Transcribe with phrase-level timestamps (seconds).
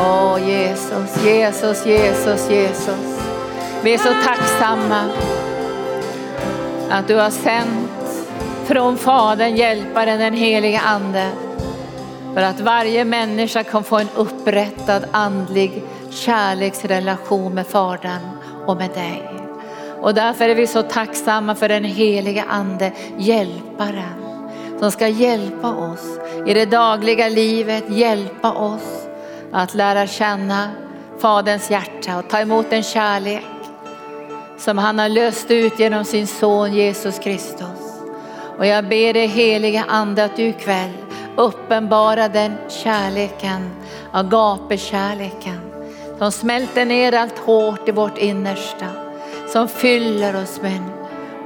[0.00, 3.20] Åh Jesus, Jesus, Jesus, Jesus.
[3.82, 5.04] Vi är så tacksamma
[6.90, 7.90] att du har sänt
[8.66, 11.30] från Fadern, Hjälparen, den helige Ande.
[12.34, 18.22] För att varje människa kan få en upprättad andlig kärleksrelation med Fadern
[18.66, 19.22] och med dig.
[20.00, 26.18] Och därför är vi så tacksamma för den helige Ande, Hjälparen, som ska hjälpa oss
[26.46, 29.07] i det dagliga livet, hjälpa oss
[29.52, 30.70] att lära känna
[31.18, 33.44] Faderns hjärta och ta emot den kärlek
[34.58, 38.02] som han har löst ut genom sin son Jesus Kristus.
[38.58, 40.92] Och jag ber dig heliga Ande att du ikväll
[41.36, 43.70] uppenbara den kärleken,
[44.12, 45.60] agape-kärleken
[46.18, 48.86] som smälter ner allt hårt i vårt innersta,
[49.52, 50.90] som fyller oss med en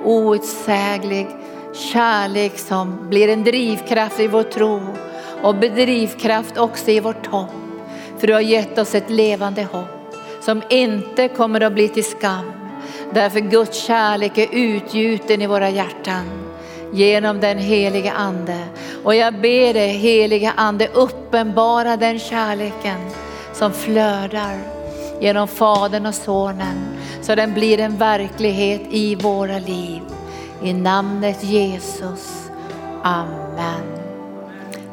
[0.04, 1.28] outsäglig
[1.92, 4.80] kärlek som blir en drivkraft i vår tro
[5.42, 7.61] och drivkraft också i vårt hopp.
[8.22, 12.52] För du har gett oss ett levande hopp som inte kommer att bli till skam.
[13.14, 16.24] Därför Guds kärlek är utgjuten i våra hjärtan
[16.92, 18.58] genom den helige ande.
[19.04, 23.00] Och jag ber dig helige ande uppenbara den kärleken
[23.52, 24.58] som flödar
[25.20, 30.02] genom Fadern och Sonen så den blir en verklighet i våra liv.
[30.62, 32.50] I namnet Jesus.
[33.02, 33.98] Amen.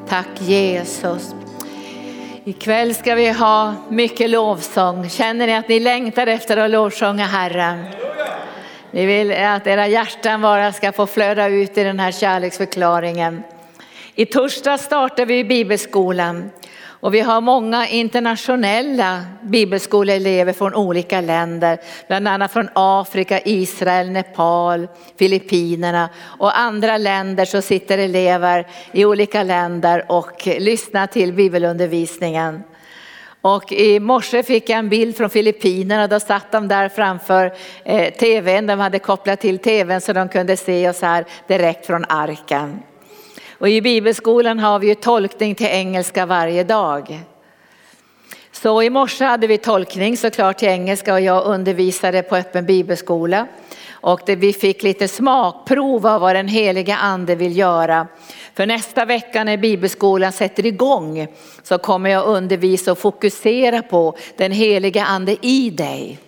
[0.08, 1.36] Tack Jesus.
[2.50, 5.10] Ikväll ska vi ha mycket lovsång.
[5.10, 7.86] Känner ni att ni längtar efter att lovsjunga Herren?
[8.92, 13.44] Ni vill att era hjärtan bara ska få flöda ut i den här kärleksförklaringen.
[14.16, 16.52] I torsdag startar vi bibelskolan
[17.00, 24.88] och vi har många internationella bibelskoleelever från olika länder, bland annat från Afrika, Israel, Nepal,
[25.20, 32.64] Filippinerna och andra länder så sitter elever i olika länder och lyssnar till bibelundervisningen.
[33.42, 37.54] Och i morse fick jag en bild från Filippinerna, då satt de där framför
[37.84, 42.06] eh, tvn, de hade kopplat till tvn så de kunde se oss här direkt från
[42.10, 42.80] arken.
[43.60, 47.20] Och i bibelskolan har vi ju tolkning till engelska varje dag.
[48.52, 53.48] Så i morse hade vi tolkning såklart till engelska och jag undervisade på öppen bibelskola.
[53.92, 58.08] Och det, vi fick lite smakprov av vad den heliga ande vill göra.
[58.54, 61.28] För nästa vecka när bibelskolan sätter igång
[61.64, 66.20] så kommer jag undervisa och fokusera på den heliga ande i dig.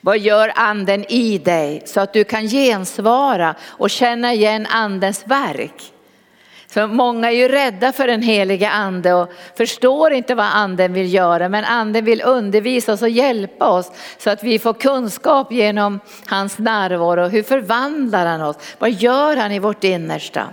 [0.00, 5.93] Vad gör anden i dig så att du kan gensvara och känna igen andens verk?
[6.74, 11.14] För många är ju rädda för den heliga ande och förstår inte vad anden vill
[11.14, 11.48] göra.
[11.48, 16.58] Men anden vill undervisa oss och hjälpa oss så att vi får kunskap genom hans
[16.58, 17.28] närvaro.
[17.28, 18.56] Hur förvandlar han oss?
[18.78, 20.46] Vad gör han i vårt innersta?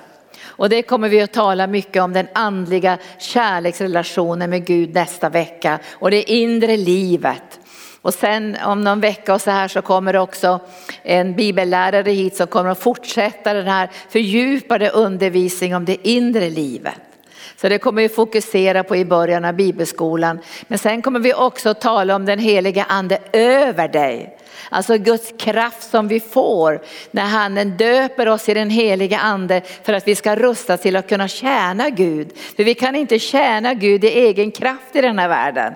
[0.43, 5.79] Och det kommer vi att tala mycket om den andliga kärleksrelationen med Gud nästa vecka
[5.91, 7.60] och det inre livet.
[8.01, 10.59] Och sen om någon vecka och så här så kommer också
[11.03, 17.01] en bibellärare hit som kommer att fortsätta den här fördjupade undervisningen om det inre livet.
[17.55, 20.39] Så det kommer vi fokusera på i början av bibelskolan.
[20.67, 24.37] Men sen kommer vi också tala om den heliga ande över dig.
[24.69, 26.81] Alltså Guds kraft som vi får
[27.11, 31.09] när han döper oss i den heliga ande för att vi ska rusta till att
[31.09, 32.37] kunna tjäna Gud.
[32.55, 35.73] För vi kan inte tjäna Gud i egen kraft i den här världen.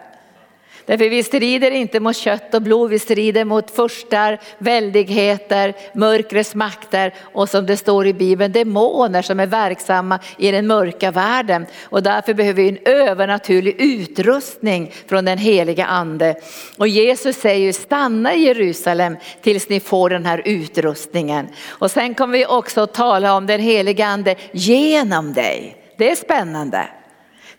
[0.85, 7.13] Därför vi strider inte mot kött och blod, vi strider mot förstar, väldigheter, mörkrets makter
[7.21, 11.65] och som det står i Bibeln, demoner som är verksamma i den mörka världen.
[11.83, 16.35] Och därför behöver vi en övernaturlig utrustning från den heliga ande.
[16.77, 21.47] Och Jesus säger stanna i Jerusalem tills ni får den här utrustningen.
[21.67, 25.77] Och sen kommer vi också att tala om den heliga ande genom dig.
[25.97, 26.87] Det är spännande.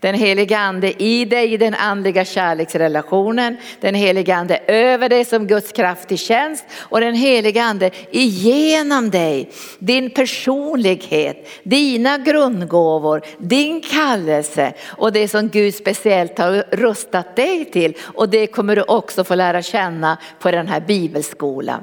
[0.01, 5.47] Den heliga ande i dig i den andliga kärleksrelationen, den heliga ande över dig som
[5.47, 6.65] Guds kraft i tjänst.
[6.79, 14.73] Och den heliga ande igenom dig, din personlighet, dina grundgåvor, din kallelse.
[14.87, 17.95] Och det som Gud speciellt har rustat dig till.
[18.03, 21.83] Och det kommer du också få lära känna på den här bibelskolan.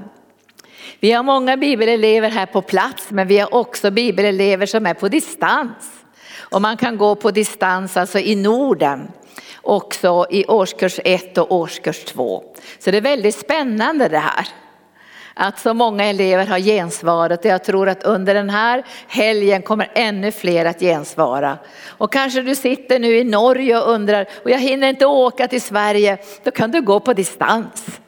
[1.00, 5.07] Vi har många bibelelever här på plats men vi har också bibelelever som är på
[5.07, 6.02] distans.
[6.53, 9.11] Och man kan gå på distans, alltså i Norden,
[9.61, 12.44] också i årskurs 1 och årskurs 2.
[12.79, 14.47] Så det är väldigt spännande det här.
[15.33, 19.91] Att så många elever har gensvarat och jag tror att under den här helgen kommer
[19.95, 21.57] ännu fler att gensvara.
[21.88, 25.61] Och kanske du sitter nu i Norge och undrar, och jag hinner inte åka till
[25.61, 28.00] Sverige, då kan du gå på distans.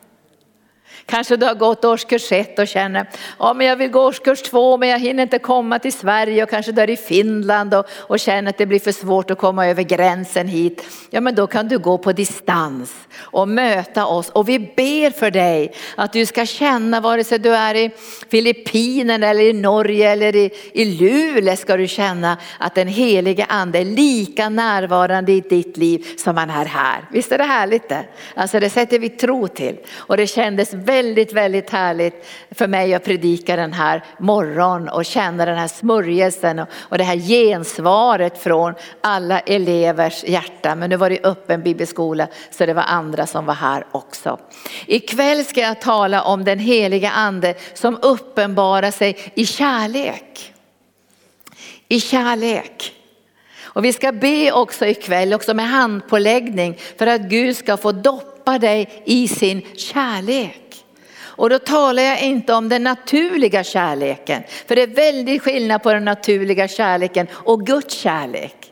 [1.07, 3.09] Kanske du har gått årskurs ett och känner,
[3.39, 6.49] ja men jag vill gå årskurs två men jag hinner inte komma till Sverige och
[6.49, 9.67] kanske du är i Finland och, och känner att det blir för svårt att komma
[9.67, 10.85] över gränsen hit.
[11.09, 15.31] Ja men då kan du gå på distans och möta oss och vi ber för
[15.31, 17.91] dig att du ska känna vare sig du är i
[18.31, 23.79] Filippinerna eller i Norge eller i, i Luleå ska du känna att den helige ande
[23.79, 27.05] är lika närvarande i ditt liv som han är här.
[27.11, 28.05] Visst är det härligt det?
[28.35, 32.93] Alltså det sätter vi tro till och det kändes väldigt, väldigt väldigt härligt för mig
[32.93, 38.37] att predika den här morgon och känna den här smörjelsen och, och det här gensvaret
[38.37, 40.75] från alla elevers hjärta.
[40.75, 44.39] Men nu var det öppen bibelskola så det var andra som var här också.
[44.85, 50.53] Ikväll ska jag tala om den heliga ande som uppenbarar sig i kärlek.
[51.87, 52.91] I kärlek.
[53.75, 58.59] Och vi ska be också ikväll, också med handpåläggning, för att Gud ska få doppa
[58.59, 60.64] dig i sin kärlek.
[61.37, 65.93] Och då talar jag inte om den naturliga kärleken, för det är väldigt skillnad på
[65.93, 68.71] den naturliga kärleken och Guds kärlek.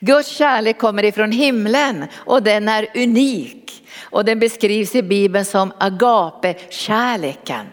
[0.00, 3.84] Guds kärlek kommer ifrån himlen och den är unik.
[4.00, 7.66] Och den beskrivs i Bibeln som agape-kärleken.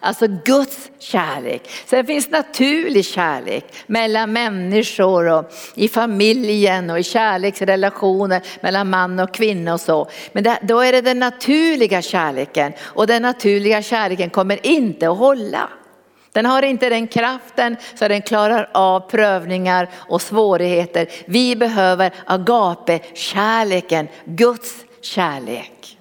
[0.00, 1.70] Alltså Guds kärlek.
[1.86, 9.34] Sen finns naturlig kärlek mellan människor och i familjen och i kärleksrelationer mellan man och
[9.34, 10.08] kvinna och så.
[10.32, 15.18] Men det, då är det den naturliga kärleken och den naturliga kärleken kommer inte att
[15.18, 15.68] hålla.
[16.32, 21.08] Den har inte den kraften så den klarar av prövningar och svårigheter.
[21.26, 25.97] Vi behöver agape, kärleken, Guds kärlek.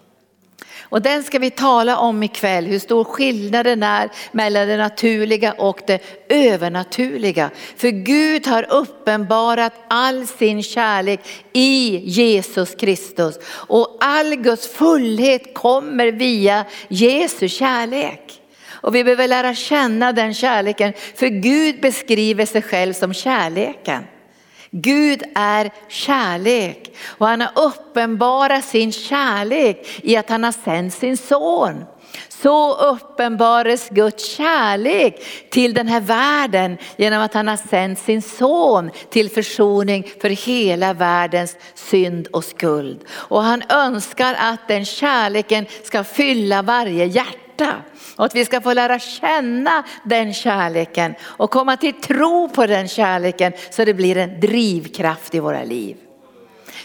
[0.89, 5.81] Och den ska vi tala om ikväll, hur stor skillnaden är mellan det naturliga och
[5.87, 7.49] det övernaturliga.
[7.75, 11.19] För Gud har uppenbarat all sin kärlek
[11.53, 13.39] i Jesus Kristus.
[13.49, 18.41] Och all Guds fullhet kommer via Jesu kärlek.
[18.69, 24.03] Och vi behöver lära känna den kärleken, för Gud beskriver sig själv som kärleken.
[24.81, 31.17] Gud är kärlek och han har uppenbarat sin kärlek i att han har sänt sin
[31.17, 31.85] son.
[32.29, 38.91] Så uppenbaras Guds kärlek till den här världen genom att han har sänt sin son
[39.09, 43.03] till försoning för hela världens synd och skuld.
[43.09, 47.73] Och han önskar att den kärleken ska fylla varje hjärta.
[48.17, 52.87] Och att vi ska få lära känna den kärleken och komma till tro på den
[52.87, 55.97] kärleken så det blir en drivkraft i våra liv.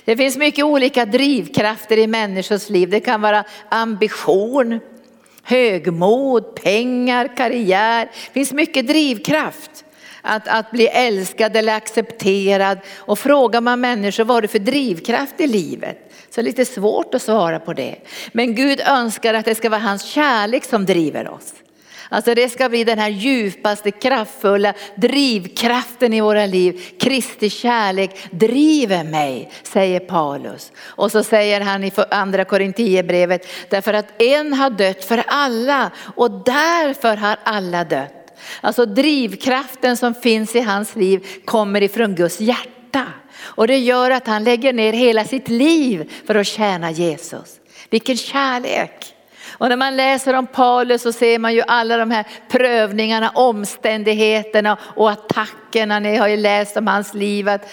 [0.04, 2.90] Det finns mycket olika drivkrafter i människors liv.
[2.90, 4.80] Det kan vara ambition,
[5.42, 8.04] högmod, pengar, karriär.
[8.04, 9.84] Det finns mycket drivkraft.
[10.24, 12.78] Att, att bli älskad eller accepterad.
[12.96, 16.11] Och frågar man människor vad har du för drivkraft i livet?
[16.34, 17.96] Så det är lite svårt att svara på det.
[18.32, 21.52] Men Gud önskar att det ska vara hans kärlek som driver oss.
[22.08, 26.82] Alltså det ska bli den här djupaste kraftfulla drivkraften i våra liv.
[26.98, 30.72] Kristi kärlek driver mig, säger Paulus.
[30.78, 36.30] Och så säger han i andra Korintierbrevet, därför att en har dött för alla och
[36.30, 38.38] därför har alla dött.
[38.60, 43.06] Alltså drivkraften som finns i hans liv kommer ifrån Guds hjärta.
[43.42, 47.60] Och det gör att han lägger ner hela sitt liv för att tjäna Jesus.
[47.90, 49.14] Vilken kärlek!
[49.50, 54.78] Och när man läser om Paulus så ser man ju alla de här prövningarna, omständigheterna
[54.96, 55.98] och attackerna.
[55.98, 57.48] Ni har ju läst om hans liv.
[57.48, 57.68] Att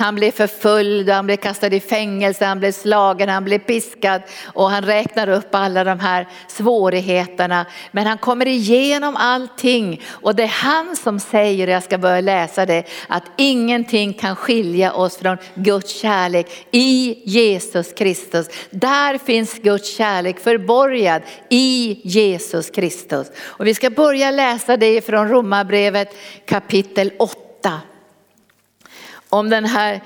[0.00, 4.70] han blev förföljd, han blev kastad i fängelse, han blev slagen, han blev piskad och
[4.70, 7.66] han räknar upp alla de här svårigheterna.
[7.90, 12.66] Men han kommer igenom allting och det är han som säger, jag ska börja läsa
[12.66, 18.48] det, att ingenting kan skilja oss från Guds kärlek i Jesus Kristus.
[18.70, 23.26] Där finns Guds kärlek förborgad i Jesus Kristus.
[23.38, 27.80] Och vi ska börja läsa det från Romarbrevet kapitel 8
[29.30, 30.00] om den här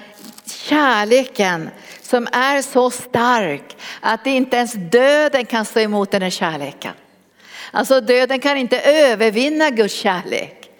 [0.47, 1.71] kärleken
[2.02, 6.93] som är så stark att inte ens döden kan stå emot den här kärleken.
[7.71, 10.71] Alltså döden kan inte övervinna Guds kärlek.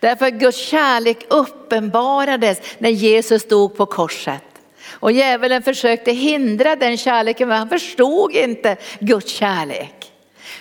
[0.00, 4.42] Därför att Guds kärlek uppenbarades när Jesus stod på korset.
[4.90, 10.09] Och djävulen försökte hindra den kärleken men han förstod inte Guds kärlek.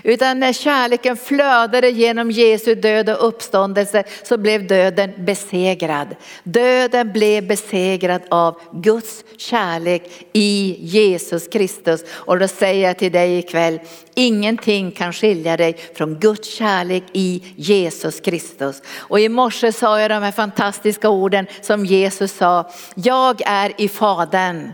[0.04, 6.16] Utan när kärleken flödade genom Jesu död och uppståndelse så blev döden besegrad.
[6.44, 10.04] Döden blev besegrad av Guds kärlek
[10.34, 12.04] i Jesus Kristus.
[12.10, 13.80] Och då säger jag till dig ikväll,
[14.16, 18.82] ingenting kan skilja dig från Guds kärlek i Jesus Kristus.
[18.98, 23.90] Och i morse sa jag de här fantastiska orden som Jesus sa, jag är i
[23.90, 24.72] Fadern.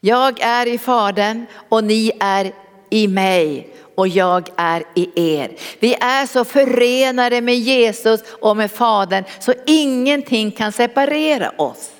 [0.00, 2.52] Jag är i Fadern och ni är
[2.90, 5.50] i mig och jag är i er.
[5.80, 11.90] Vi är så förenade med Jesus och med Fadern så ingenting kan separera oss.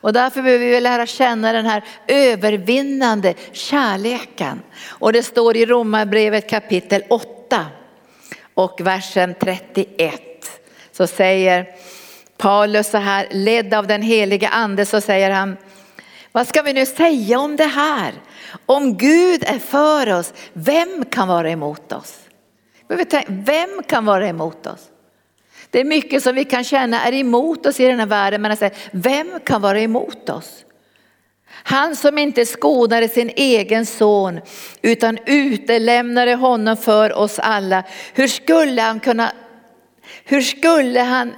[0.00, 4.62] Och därför behöver vi lära känna den här övervinnande kärleken.
[4.86, 7.66] Och det står i Romarbrevet kapitel 8
[8.54, 10.22] och versen 31
[10.92, 11.66] så säger
[12.36, 15.56] Paulus så här, ledd av den helige ande så säger han,
[16.32, 18.12] vad ska vi nu säga om det här?
[18.66, 22.18] Om Gud är för oss, vem kan vara emot oss?
[23.28, 24.90] Vem kan vara emot oss?
[25.70, 28.56] Det är mycket som vi kan känna är emot oss i den här världen, men
[28.56, 30.64] säger, vem kan vara emot oss?
[31.50, 34.40] Han som inte skonade sin egen son
[34.82, 37.82] utan utelämnade honom för oss alla.
[38.14, 39.32] Hur skulle han kunna,
[40.24, 41.34] hur skulle han,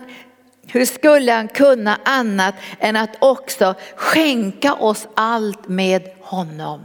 [0.67, 6.81] hur skulle han kunna annat än att också skänka oss allt med honom?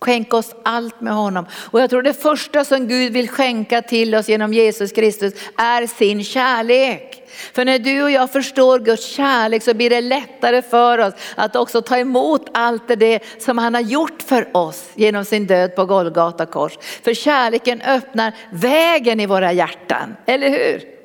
[0.00, 1.46] Skänk oss allt med honom.
[1.70, 5.86] Och jag tror det första som Gud vill skänka till oss genom Jesus Kristus är
[5.86, 7.22] sin kärlek.
[7.54, 11.56] För när du och jag förstår Guds kärlek så blir det lättare för oss att
[11.56, 15.84] också ta emot allt det som han har gjort för oss genom sin död på
[15.84, 16.78] Golgata kors.
[17.02, 20.97] För kärleken öppnar vägen i våra hjärtan, eller hur?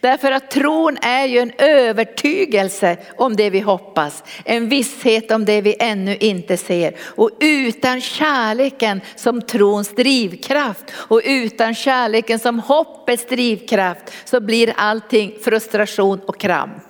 [0.00, 5.60] Därför att tron är ju en övertygelse om det vi hoppas, en visshet om det
[5.60, 6.96] vi ännu inte ser.
[7.00, 15.34] Och utan kärleken som trons drivkraft och utan kärleken som hoppets drivkraft så blir allting
[15.44, 16.89] frustration och kramp.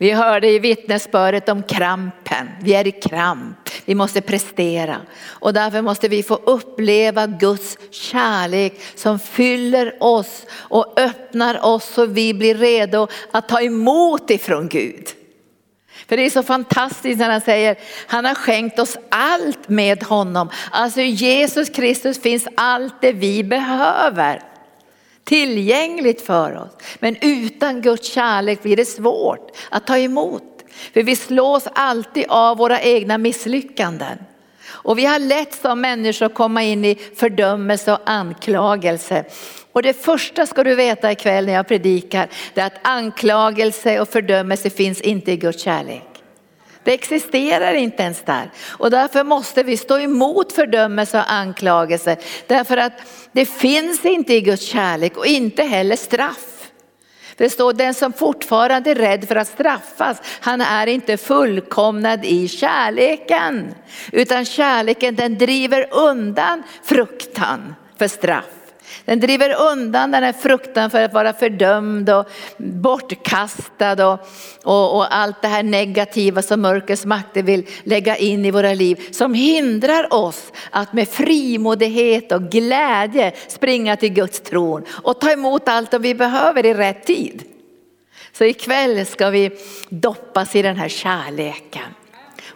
[0.00, 4.96] Vi hörde i vittnesbördet om krampen, vi är i kramp, vi måste prestera.
[5.26, 12.06] Och därför måste vi få uppleva Guds kärlek som fyller oss och öppnar oss så
[12.06, 15.08] vi blir redo att ta emot ifrån Gud.
[16.08, 17.76] För det är så fantastiskt när han säger,
[18.06, 20.50] han har skänkt oss allt med honom.
[20.70, 24.49] Alltså i Jesus Kristus finns allt det vi behöver
[25.30, 26.70] tillgängligt för oss.
[26.98, 30.42] Men utan Guds kärlek blir det svårt att ta emot.
[30.94, 34.18] För vi slås alltid av våra egna misslyckanden.
[34.66, 39.24] Och vi har lätt som människor att komma in i fördömelse och anklagelse.
[39.72, 44.08] Och det första ska du veta ikväll när jag predikar, det är att anklagelse och
[44.08, 46.09] fördömelse finns inte i Guds kärlek.
[46.90, 48.50] Det existerar inte ens där.
[48.68, 52.16] Och därför måste vi stå emot fördömelse och anklagelse.
[52.46, 52.92] Därför att
[53.32, 56.70] det finns inte i Guds kärlek och inte heller straff.
[57.36, 62.48] Det står den som fortfarande är rädd för att straffas, han är inte fullkomnad i
[62.48, 63.74] kärleken.
[64.12, 68.59] Utan kärleken den driver undan fruktan för straff.
[69.04, 74.20] Den driver undan den här fruktan för att vara fördömd och bortkastad och,
[74.64, 79.08] och, och, allt det här negativa som mörkrets makter vill lägga in i våra liv.
[79.10, 85.68] Som hindrar oss att med frimodighet och glädje springa till Guds tron och ta emot
[85.68, 87.42] allt vi behöver i rätt tid.
[88.32, 89.50] Så ikväll ska vi
[89.88, 91.94] doppas i den här kärleken.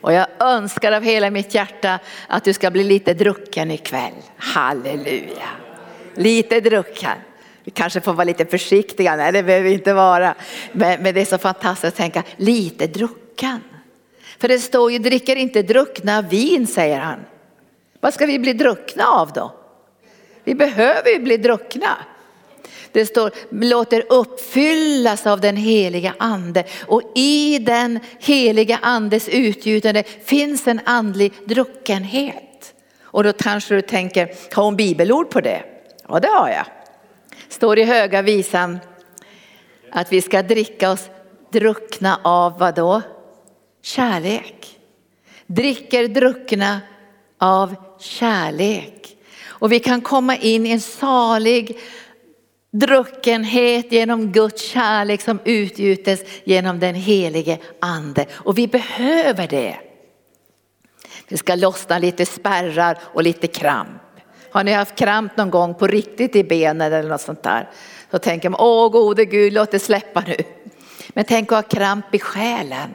[0.05, 1.99] Och jag önskar av hela mitt hjärta
[2.29, 4.13] att du ska bli lite drucken ikväll.
[4.37, 5.64] Halleluja.
[6.15, 7.19] Lite drucken.
[7.65, 10.35] Vi kanske får vara lite försiktiga, nej det behöver vi inte vara.
[10.73, 13.61] Men, men det är så fantastiskt att tänka, lite drucken.
[14.39, 17.21] För det står ju, dricker inte druckna vin säger han.
[18.01, 19.55] Vad ska vi bli druckna av då?
[20.45, 21.97] Vi behöver ju bli druckna.
[22.93, 30.67] Det står låter uppfyllas av den heliga ande och i den heliga andes utgjutande finns
[30.67, 32.75] en andlig druckenhet.
[33.03, 35.74] Och då kanske du tänker, har hon bibelord på det?
[36.09, 36.67] Ja, det har jag.
[37.49, 38.79] Står i höga visan
[39.93, 41.11] att vi ska dricka oss
[41.53, 43.03] druckna av vad då?
[43.83, 44.81] Kärlek.
[45.47, 46.81] Dricker druckna
[47.39, 49.17] av kärlek.
[49.47, 51.79] Och vi kan komma in i en salig
[52.71, 58.27] druckenhet genom Guds kärlek som utgjutes genom den helige ande.
[58.33, 59.77] Och vi behöver det.
[61.29, 64.04] Det ska lossna lite spärrar och lite kramp.
[64.55, 67.69] Har ni haft kramp någon gång på riktigt i benen eller något sånt där?
[68.11, 70.37] Så tänker man, åh gode Gud låt det släppa nu.
[71.09, 72.95] Men tänk att ha kramp i själen.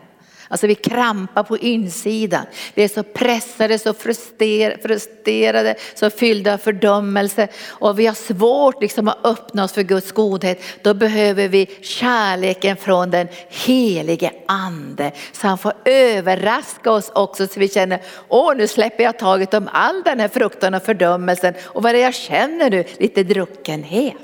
[0.52, 2.46] Alltså vi krampar på insidan.
[2.74, 7.48] Vi är så pressade, så frustrerade, så fyllda av fördömelse.
[7.68, 10.62] Och vi har svårt liksom att öppna oss för Guds godhet.
[10.82, 15.12] Då behöver vi kärleken från den helige ande.
[15.32, 19.70] Så han får överraska oss också så vi känner, åh nu släpper jag taget om
[19.72, 21.54] all den här fruktan och fördömelsen.
[21.62, 22.84] Och vad är det jag känner nu?
[22.98, 24.16] Lite druckenhet.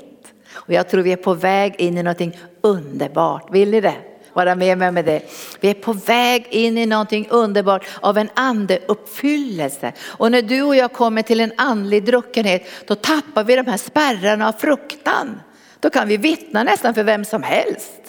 [0.54, 3.54] Och jag tror vi är på väg in i någonting underbart.
[3.54, 4.15] Vill ni det?
[4.36, 5.22] Vara med mig med det.
[5.60, 9.92] Vi är på väg in i någonting underbart av en andeuppfyllelse.
[10.06, 13.76] Och när du och jag kommer till en andlig druckenhet då tappar vi de här
[13.76, 15.40] spärrarna av fruktan.
[15.80, 18.00] Då kan vi vittna nästan för vem som helst.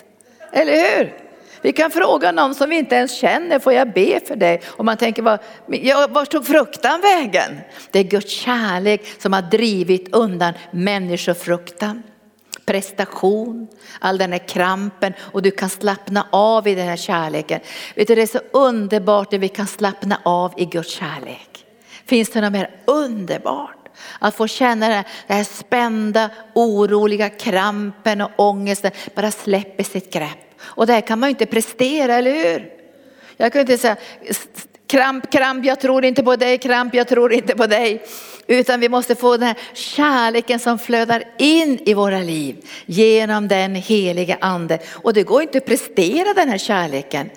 [0.52, 1.14] Eller hur?
[1.62, 4.62] Vi kan fråga någon som vi inte ens känner, får jag be för dig?
[4.68, 7.60] Och man tänker, var, ja, var tog fruktan vägen?
[7.92, 12.04] Det är Guds kärlek som har drivit undan människofruktan
[12.68, 13.68] prestation,
[14.00, 17.60] all den här krampen och du kan slappna av i den här kärleken.
[17.96, 21.66] Vet du, det är så underbart när vi kan slappna av i Guds kärlek.
[22.06, 23.90] Finns det något mer underbart?
[24.20, 30.38] Att få känna den här spända, oroliga krampen och ångesten bara släpper sitt grepp.
[30.62, 32.72] Och det här kan man ju inte prestera, eller hur?
[33.38, 33.96] Jag kan inte säga
[34.88, 38.03] kramp, kramp, jag tror inte på dig, kramp, jag tror inte på dig.
[38.48, 43.75] Utan vi måste få den här kärleken som flödar in i våra liv genom den
[43.75, 44.79] helige ande.
[44.94, 47.29] Och det går inte att prestera den här kärleken.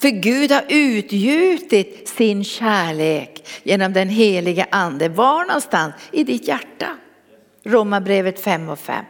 [0.00, 5.08] För Gud har utgjutit sin kärlek genom den helige ande.
[5.08, 5.94] Var någonstans?
[6.12, 6.96] I ditt hjärta.
[7.64, 9.04] Romarbrevet 5 och 5.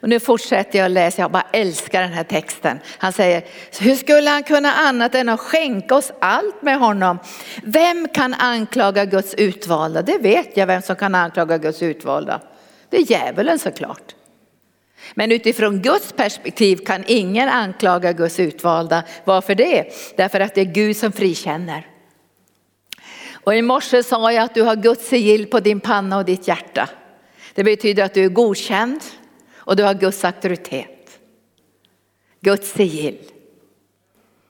[0.00, 2.78] Och nu fortsätter jag att läsa, jag bara älskar den här texten.
[2.98, 3.44] Han säger,
[3.80, 7.18] hur skulle han kunna annat än att skänka oss allt med honom?
[7.62, 10.02] Vem kan anklaga Guds utvalda?
[10.02, 12.40] Det vet jag vem som kan anklaga Guds utvalda.
[12.90, 14.14] Det är djävulen såklart.
[15.14, 19.02] Men utifrån Guds perspektiv kan ingen anklaga Guds utvalda.
[19.24, 19.92] Varför det?
[20.16, 21.86] Därför att det är Gud som frikänner.
[23.32, 26.48] Och i morse sa jag att du har Guds sigill på din panna och ditt
[26.48, 26.88] hjärta.
[27.54, 29.00] Det betyder att du är godkänd,
[29.66, 31.18] och du har Guds auktoritet.
[32.40, 33.18] Guds sigill.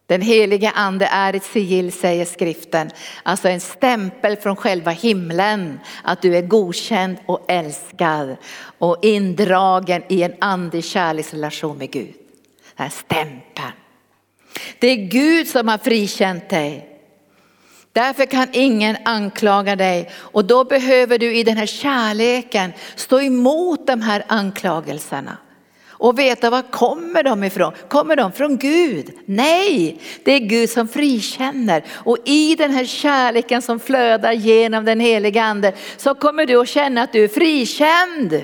[0.07, 2.91] Den heliga ande är ett sigill säger skriften,
[3.23, 8.37] alltså en stämpel från själva himlen att du är godkänd och älskad
[8.79, 12.15] och indragen i en andlig kärleksrelation med Gud.
[12.77, 13.73] Den här stämpeln.
[14.79, 16.96] Det är Gud som har frikänt dig.
[17.97, 23.87] Därför kan ingen anklaga dig och då behöver du i den här kärleken stå emot
[23.87, 25.37] de här anklagelserna.
[25.89, 27.73] Och veta var kommer de ifrån?
[27.89, 29.11] Kommer de från Gud?
[29.27, 31.85] Nej, det är Gud som frikänner.
[31.91, 36.69] Och i den här kärleken som flödar genom den heliga ande så kommer du att
[36.69, 38.43] känna att du är frikänd.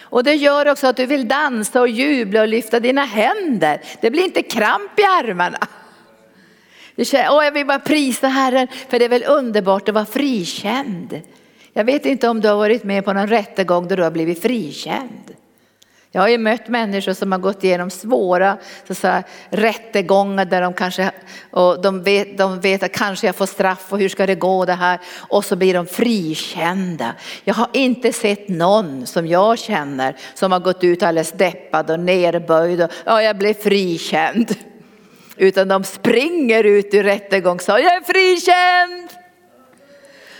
[0.00, 3.80] Och det gör också att du vill dansa och jubla och lyfta dina händer.
[4.00, 5.58] Det blir inte kramp i armarna.
[6.96, 10.06] Du känner, åh, jag vill bara prisa Herren för det är väl underbart att vara
[10.06, 11.20] frikänd.
[11.72, 14.42] Jag vet inte om du har varit med på någon rättegång där du har blivit
[14.42, 15.34] frikänd.
[16.12, 20.74] Jag har ju mött människor som har gått igenom svåra så säga, rättegångar där de
[20.74, 21.10] kanske
[21.50, 24.64] och de vet, de vet att kanske jag får straff och hur ska det gå
[24.64, 27.14] det här och så blir de frikända.
[27.44, 32.00] Jag har inte sett någon som jag känner som har gått ut alldeles deppad och
[32.00, 34.54] nerböjd och ja, jag blev frikänd.
[35.36, 39.10] Utan de springer ut ur rättegångssalen, jag är frikänd!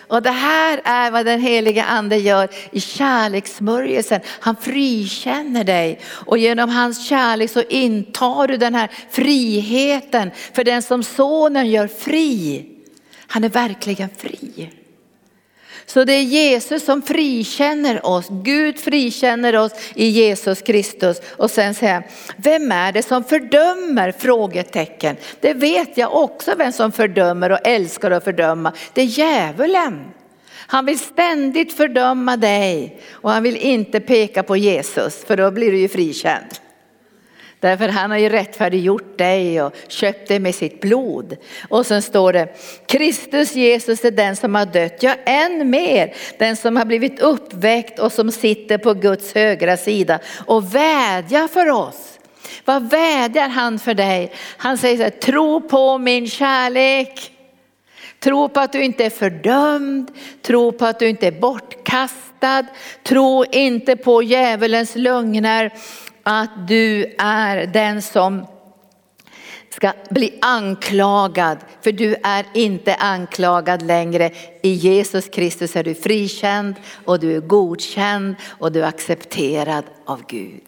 [0.09, 4.21] Och det här är vad den heliga ande gör i kärlekssmörjelsen.
[4.27, 10.31] Han frikänner dig och genom hans kärlek så intar du den här friheten.
[10.53, 12.67] För den som sonen gör fri,
[13.27, 14.71] han är verkligen fri.
[15.87, 18.27] Så det är Jesus som frikänner oss.
[18.31, 21.21] Gud frikänner oss i Jesus Kristus.
[21.37, 22.03] Och sen säger han,
[22.37, 24.13] vem är det som fördömer?
[24.13, 25.17] Frågetecken.
[25.41, 28.73] Det vet jag också vem som fördömer och älskar att fördöma.
[28.93, 30.05] Det är djävulen.
[30.67, 35.73] Han vill ständigt fördöma dig och han vill inte peka på Jesus för då blir
[35.73, 36.47] du ju frikänd.
[37.65, 41.37] Därför han har ju rättfärdiggjort dig och köpt dig med sitt blod.
[41.69, 42.49] Och sen står det,
[42.87, 47.99] Kristus Jesus är den som har dött, ja än mer, den som har blivit uppväckt
[47.99, 52.19] och som sitter på Guds högra sida och vädjar för oss.
[52.65, 54.33] Vad vädjar han för dig?
[54.57, 57.31] Han säger så här, tro på min kärlek.
[58.21, 60.11] Tro på att du inte är fördömd,
[60.43, 62.67] tro på att du inte är bortkastad,
[63.03, 65.73] tro inte på djävulens lögner
[66.25, 68.47] att du är den som
[69.71, 74.31] ska bli anklagad, för du är inte anklagad längre.
[74.63, 80.23] I Jesus Kristus är du frikänd och du är godkänd och du är accepterad av
[80.29, 80.63] Gud.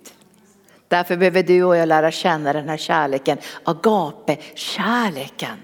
[0.89, 5.57] Därför behöver du och jag lära känna den här kärleken, agape-kärleken.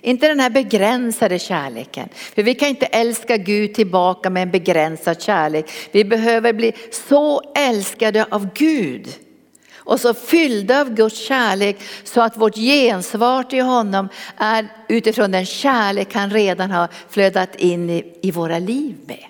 [0.00, 2.08] Inte den här begränsade kärleken.
[2.12, 5.70] För vi kan inte älska Gud tillbaka med en begränsad kärlek.
[5.92, 9.08] Vi behöver bli så älskade av Gud
[9.84, 15.46] och så fyllda av Guds kärlek så att vårt gensvar till honom är utifrån den
[15.46, 19.24] kärlek han redan har flödat in i, i våra liv med.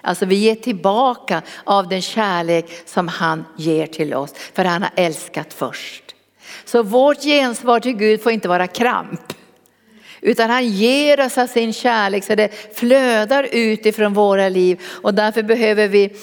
[0.00, 4.92] Alltså vi ger tillbaka av den kärlek som han ger till oss för han har
[4.96, 6.14] älskat först.
[6.64, 9.32] Så vårt gensvar till Gud får inte vara kramp.
[10.20, 14.80] Utan han ger oss av sin kärlek så det flödar ut ifrån våra liv.
[15.02, 16.16] Och därför behöver vi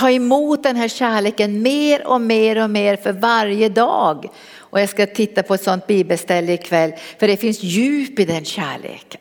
[0.00, 4.26] ta emot den här kärleken mer och mer och mer för varje dag.
[4.58, 8.44] Och jag ska titta på ett sånt bibelställe ikväll, för det finns djup i den
[8.44, 9.20] kärleken.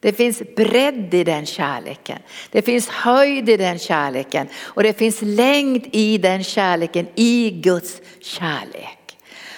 [0.00, 2.18] Det finns bredd i den kärleken.
[2.50, 8.00] Det finns höjd i den kärleken och det finns längd i den kärleken, i Guds
[8.20, 9.16] kärlek.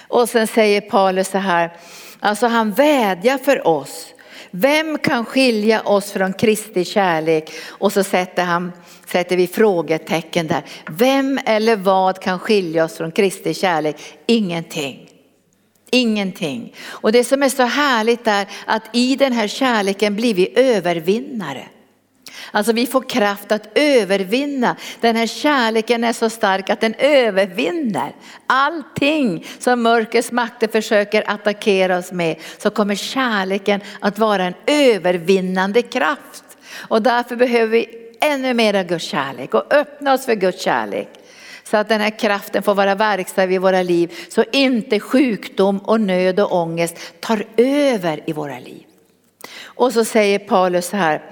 [0.08, 1.72] Och sen säger Paulus så här,
[2.20, 4.06] alltså han vädjar för oss.
[4.50, 7.50] Vem kan skilja oss från Kristi kärlek?
[7.68, 8.72] Och så sätter, han,
[9.12, 10.62] sätter vi frågetecken där.
[10.90, 13.96] Vem eller vad kan skilja oss från Kristi kärlek?
[14.26, 15.08] Ingenting.
[15.90, 16.74] Ingenting.
[16.86, 21.64] Och det som är så härligt är att i den här kärleken blir vi övervinnare.
[22.50, 24.76] Alltså vi får kraft att övervinna.
[25.00, 28.12] Den här kärleken är så stark att den övervinner
[28.46, 32.36] allting som mörkrets makter försöker attackera oss med.
[32.58, 36.44] Så kommer kärleken att vara en övervinnande kraft.
[36.88, 41.08] Och därför behöver vi ännu mer Guds kärlek och öppna oss för Guds kärlek.
[41.64, 44.14] Så att den här kraften får vara verksam i våra liv.
[44.28, 48.82] Så inte sjukdom och nöd och ångest tar över i våra liv.
[49.62, 51.22] Och så säger Paulus så här,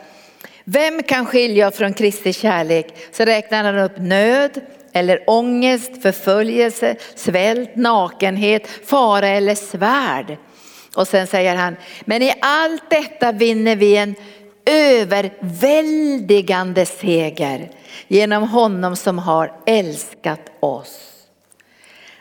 [0.64, 2.94] vem kan skilja från Kristi kärlek?
[3.12, 4.60] Så räknar han upp nöd
[4.92, 10.36] eller ångest, förföljelse, svält, nakenhet, fara eller svärd.
[10.94, 14.14] Och sen säger han, men i allt detta vinner vi en
[14.66, 17.70] överväldigande seger
[18.08, 21.10] genom honom som har älskat oss.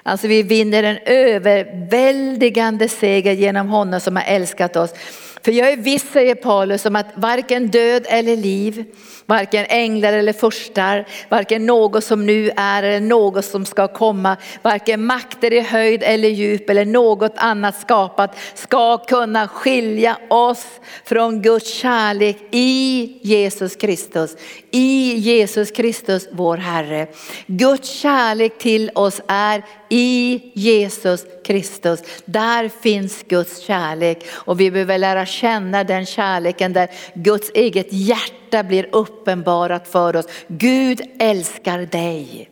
[0.04, 4.94] Alltså vi vinner en överväldigande seger genom honom som har älskat oss.
[5.42, 8.86] För jag är viss, säger Paulus, om att varken död eller liv,
[9.26, 15.06] varken änglar eller furstar, varken något som nu är eller något som ska komma, varken
[15.06, 20.66] makter i höjd eller djup eller något annat skapat ska kunna skilja oss
[21.06, 24.36] från Guds kärlek i Jesus Kristus.
[24.72, 27.08] I Jesus Kristus vår Herre.
[27.48, 32.00] Guds kärlek till oss är i Jesus Kristus.
[32.26, 38.64] Där finns Guds kärlek och vi behöver lära känna den kärleken där Guds eget hjärta
[38.64, 40.26] blir uppenbarat för oss.
[40.48, 42.50] Gud älskar dig.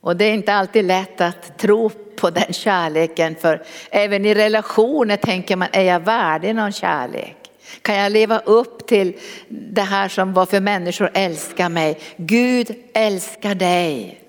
[0.00, 5.16] Och det är inte alltid lätt att tro på den kärleken för även i relationer
[5.16, 7.43] tänker man, är jag värdig någon kärlek?
[7.82, 9.12] Kan jag leva upp till
[9.48, 11.98] det här som var för människor älskar mig?
[12.16, 14.20] Gud älskar dig.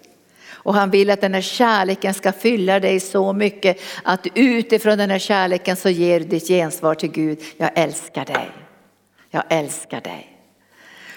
[0.66, 5.10] Och han vill att den här kärleken ska fylla dig så mycket att utifrån den
[5.10, 7.40] här kärleken så ger du ditt gensvar till Gud.
[7.58, 8.50] Jag älskar dig.
[9.30, 10.32] Jag älskar dig.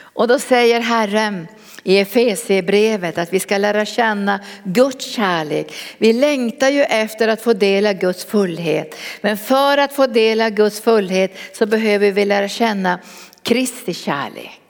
[0.00, 1.46] Och då säger Herren
[1.82, 5.74] i Efesierbrevet att vi ska lära känna Guds kärlek.
[5.98, 8.94] Vi längtar ju efter att få dela Guds fullhet.
[9.20, 12.98] Men för att få dela Guds fullhet så behöver vi lära känna
[13.42, 14.60] Kristi kärlek.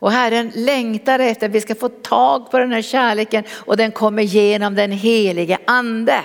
[0.00, 3.92] Och Herren längtar efter att vi ska få tag på den här kärleken och den
[3.92, 6.20] kommer genom den helige ande.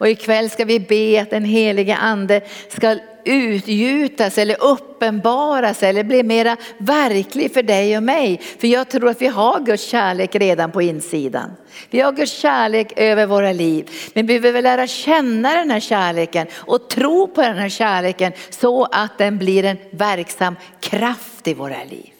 [0.00, 6.22] Och ikväll ska vi be att den helige ande ska utgjutas eller uppenbaras eller bli
[6.22, 8.40] mera verklig för dig och mig.
[8.58, 11.50] För jag tror att vi har Guds kärlek redan på insidan.
[11.90, 13.90] Vi har Guds kärlek över våra liv.
[14.14, 18.84] Men vi behöver lära känna den här kärleken och tro på den här kärleken så
[18.84, 22.10] att den blir en verksam kraft i våra liv.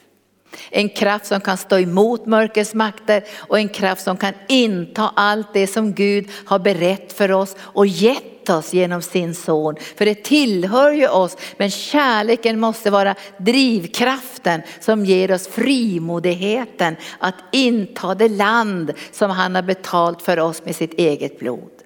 [0.71, 5.55] En kraft som kan stå emot mörkrets makter och en kraft som kan inta allt
[5.55, 9.77] det som Gud har berett för oss och gett oss genom sin son.
[9.97, 17.35] För det tillhör ju oss, men kärleken måste vara drivkraften som ger oss frimodigheten att
[17.53, 21.80] inta det land som han har betalt för oss med sitt eget blod.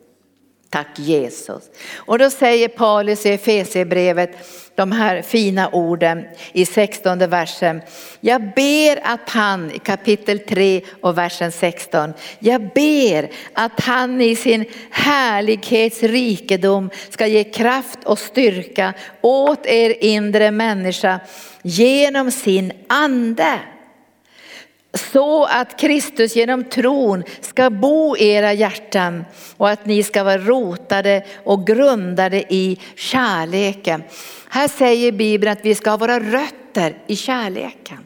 [0.74, 1.70] Tack Jesus.
[1.96, 4.30] Och då säger Paulus i Efesierbrevet
[4.74, 7.82] de här fina orden i 16 versen.
[8.20, 14.36] Jag ber att han, i kapitel 3 och versen 16, jag ber att han i
[14.36, 21.20] sin härlighets rikedom ska ge kraft och styrka åt er inre människa
[21.62, 23.58] genom sin ande
[24.94, 29.24] så att Kristus genom tron ska bo i era hjärtan
[29.56, 34.02] och att ni ska vara rotade och grundade i kärleken.
[34.48, 37.98] Här säger Bibeln att vi ska ha våra rötter i kärleken.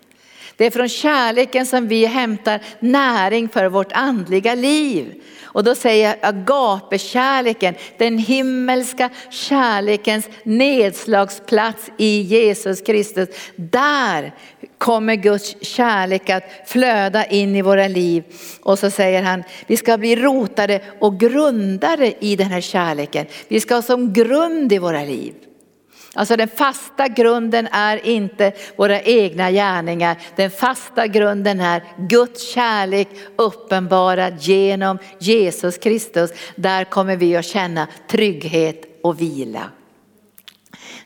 [0.56, 5.22] Det är från kärleken som vi hämtar näring för vårt andliga liv.
[5.42, 13.28] Och då säger jag agapekärleken, den himmelska kärlekens nedslagsplats i Jesus Kristus.
[13.56, 14.34] Där
[14.78, 18.24] kommer Guds kärlek att flöda in i våra liv.
[18.60, 23.26] Och så säger han, vi ska bli rotade och grundade i den här kärleken.
[23.48, 25.34] Vi ska ha som grund i våra liv.
[26.14, 30.18] Alltså den fasta grunden är inte våra egna gärningar.
[30.36, 36.30] Den fasta grunden är Guds kärlek uppenbarad genom Jesus Kristus.
[36.56, 39.70] Där kommer vi att känna trygghet och vila.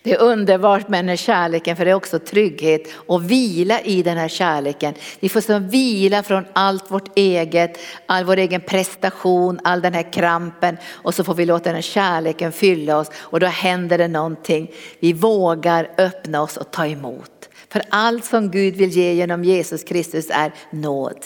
[0.02, 4.02] Det är underbart med den här kärleken för det är också trygghet och vila i
[4.02, 4.94] den här kärleken.
[5.20, 10.12] Vi får som vila från allt vårt eget, all vår egen prestation, all den här
[10.12, 14.08] krampen och så får vi låta den här kärleken fylla oss och då händer det
[14.08, 14.70] någonting.
[15.00, 17.48] Vi vågar öppna oss och ta emot.
[17.68, 21.24] För allt som Gud vill ge genom Jesus Kristus är nåd.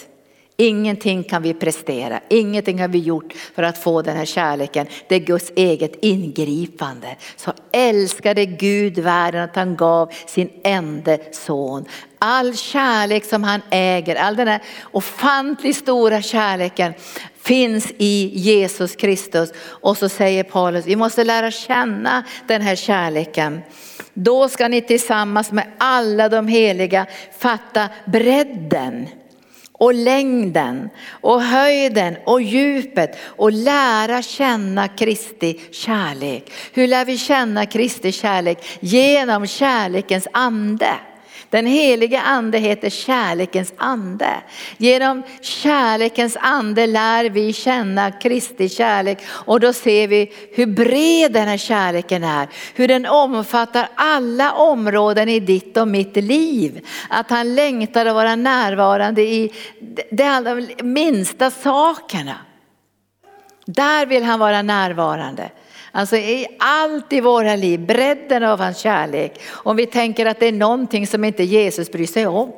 [0.59, 4.87] Ingenting kan vi prestera, ingenting har vi gjort för att få den här kärleken.
[5.09, 7.17] Det är Guds eget ingripande.
[7.37, 11.85] Så älskade Gud världen att han gav sin enda son.
[12.19, 16.95] All kärlek som han äger, all den här ofantligt stora kärleken
[17.43, 19.53] finns i Jesus Kristus.
[19.67, 23.61] Och så säger Paulus, vi måste lära känna den här kärleken.
[24.15, 27.07] Då ska ni tillsammans med alla de heliga
[27.39, 29.09] fatta bredden
[29.79, 36.53] och längden och höjden och djupet och lära känna Kristi kärlek.
[36.73, 38.79] Hur lär vi känna Kristi kärlek?
[38.81, 40.91] Genom kärlekens ande.
[41.51, 44.31] Den heliga ande heter kärlekens ande.
[44.77, 51.49] Genom kärlekens ande lär vi känna Kristi kärlek och då ser vi hur bred den
[51.49, 52.49] här kärleken är.
[52.75, 56.87] Hur den omfattar alla områden i ditt och mitt liv.
[57.09, 59.53] Att han längtar att vara närvarande i
[60.11, 62.37] de allra minsta sakerna.
[63.67, 65.51] Där vill han vara närvarande.
[65.97, 69.41] Alltså i allt i våra liv, bredden av hans kärlek.
[69.49, 72.53] Om vi tänker att det är någonting som inte Jesus bryr sig om.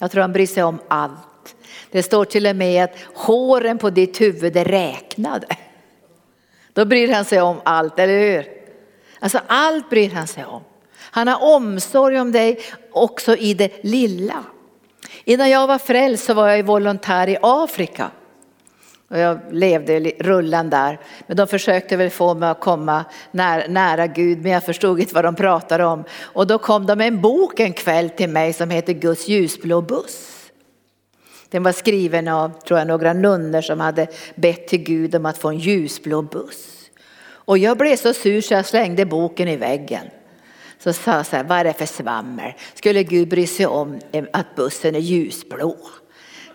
[0.00, 1.56] Jag tror han bryr sig om allt.
[1.90, 5.46] Det står till och med att håren på ditt huvud är räknade.
[6.72, 8.46] Då bryr han sig om allt, eller hur?
[9.18, 10.62] Alltså allt bryr han sig om.
[10.98, 12.60] Han har omsorg om dig
[12.92, 14.44] också i det lilla.
[15.24, 18.10] Innan jag var frälst så var jag volontär i Afrika.
[19.10, 21.00] Och jag levde rullan där.
[21.26, 25.14] Men de försökte väl få mig att komma nära, nära Gud men jag förstod inte
[25.14, 26.04] vad de pratade om.
[26.20, 29.80] Och då kom de med en bok en kväll till mig som heter Guds ljusblå
[29.80, 30.34] buss.
[31.50, 35.38] Den var skriven av tror jag, några nunnor som hade bett till Gud om att
[35.38, 36.90] få en ljusblå buss.
[37.30, 40.06] Och jag blev så sur så jag slängde boken i väggen.
[40.78, 42.52] Så sa jag så här, vad är det för svammel?
[42.74, 45.76] Skulle Gud bry sig om eh, att bussen är ljusblå?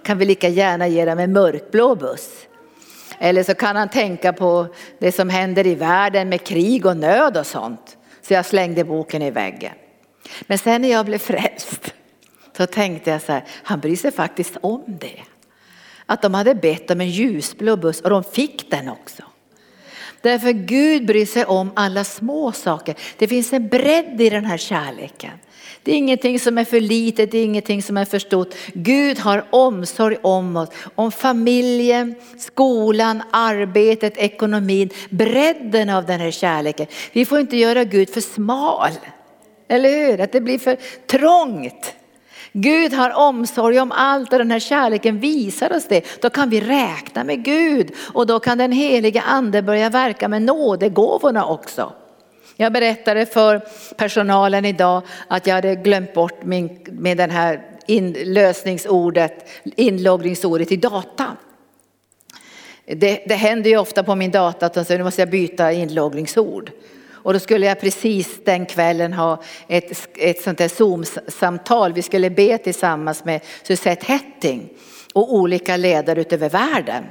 [0.04, 2.30] Kan vi lika gärna ge dem en mörkblå buss.
[3.20, 4.68] Eller så kan han tänka på
[5.00, 7.98] det som händer i världen med krig och nöd och sånt.
[8.22, 9.74] Så jag slängde boken i väggen.
[10.42, 11.94] Men sen när jag blev frälst
[12.58, 15.20] så tänkte jag så här, han bryr sig faktiskt om det.
[16.06, 19.24] Att de hade bett om en ljusblå buss och de fick den också.
[20.22, 22.96] Därför Gud bryr sig om alla små saker.
[23.18, 25.32] Det finns en bredd i den här kärleken.
[25.84, 28.56] Det är ingenting som är för litet, det är ingenting som är för stort.
[28.74, 36.88] Gud har omsorg om oss, om familjen, skolan, arbetet, ekonomin, bredden av den här kärleken.
[37.12, 38.92] Vi får inte göra Gud för smal,
[39.68, 40.22] eller hur?
[40.22, 41.94] Att det blir för trångt.
[42.52, 46.22] Gud har omsorg om allt och den här kärleken visar oss det.
[46.22, 50.42] Då kan vi räkna med Gud och då kan den heliga ande börja verka med
[50.42, 51.94] nådegåvorna också.
[52.56, 53.62] Jag berättade för
[53.98, 61.38] personalen idag att jag hade glömt bort min, med den här inlösningsordet, inloggningsordet i data.
[62.86, 65.72] Det, det händer ju ofta på min data att de säger nu måste jag byta
[65.72, 66.72] inloggningsord.
[67.12, 71.94] Och då skulle jag precis den kvällen ha ett, ett sånt där Zoom-samtal.
[71.94, 74.70] Vi skulle be tillsammans med Suzette Hetting
[75.14, 77.04] och olika ledare utöver världen.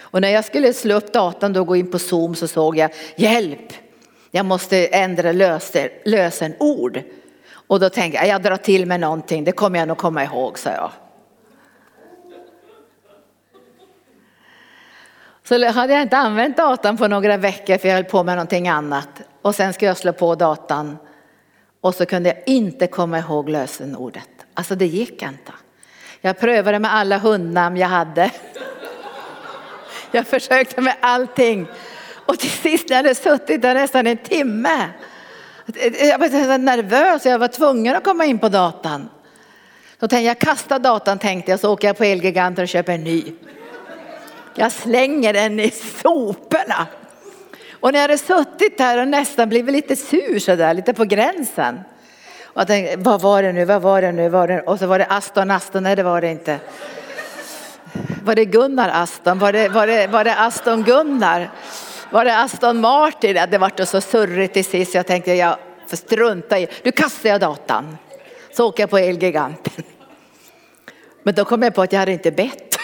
[0.00, 2.90] Och när jag skulle slå upp datan och gå in på Zoom så såg jag
[3.16, 3.72] hjälp,
[4.34, 7.02] jag måste ändra lösen, lösenord.
[7.66, 10.58] Och då tänkte jag, jag drar till med någonting, det kommer jag nog komma ihåg,
[10.58, 10.90] sa jag.
[15.42, 18.68] Så hade jag inte använt datan på några veckor för jag höll på med någonting
[18.68, 19.08] annat.
[19.42, 20.98] Och sen ska jag slå på datan
[21.80, 24.28] och så kunde jag inte komma ihåg lösenordet.
[24.54, 25.52] Alltså det gick inte.
[26.20, 28.30] Jag prövade med alla hundnamn jag hade.
[30.14, 31.66] Jag försökte med allting
[32.32, 34.88] och till sist när jag hade suttit där nästan en timme.
[36.00, 39.08] Jag var så nervös, jag var tvungen att komma in på datan.
[40.00, 43.04] Så tänkte jag, kasta datan tänkte jag så åker jag på Elgiganten och köper en
[43.04, 43.24] ny.
[44.54, 46.86] Jag slänger den i soporna.
[47.80, 51.80] Och när jag hade suttit där och nästan blivit lite sur sådär, lite på gränsen.
[52.44, 54.60] Och jag tänkte, vad var det nu, vad var det nu, var det?
[54.60, 56.58] och så var det Aston, Aston, nej det var det inte.
[58.24, 61.50] Var det Gunnar Aston, var det, var det, var det Aston Gunnar?
[62.12, 63.34] Var det Aston Martin?
[63.50, 67.40] Det vart så surrigt till sist, jag tänkte jag får strunta i, nu kastar jag
[67.40, 67.96] datan.
[68.52, 69.84] Så åker jag på Elgiganten.
[71.22, 72.78] Men då kom jag på att jag hade inte bett.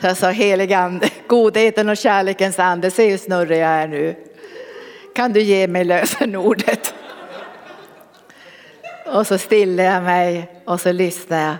[0.00, 4.16] Så jag sa helig ande, godheten och kärlekens ande, se hur snurrig jag är nu.
[5.14, 6.94] Kan du ge mig lösenordet?
[9.06, 11.56] Och så stillade jag mig och så lyssnade jag.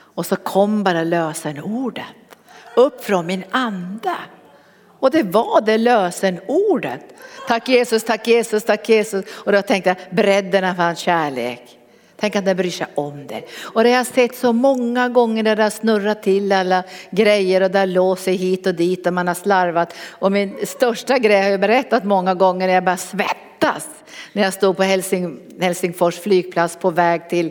[0.00, 2.04] Och så kom bara lösenordet
[2.76, 4.14] upp från min ande.
[5.00, 7.00] Och det var det lösenordet.
[7.48, 9.24] Tack Jesus, tack Jesus, tack Jesus.
[9.30, 11.78] Och då tänkte jag bredden av hans kärlek.
[12.20, 13.42] Tänk att den bryr sig om det.
[13.60, 17.62] Och det har jag sett så många gånger när det har snurrat till alla grejer
[17.62, 19.94] och där låser hit och dit och man har slarvat.
[20.08, 23.88] Och min största grej har jag berättat många gånger när jag bara svettas.
[24.32, 27.50] När jag stod på Helsing, Helsingfors flygplats på väg till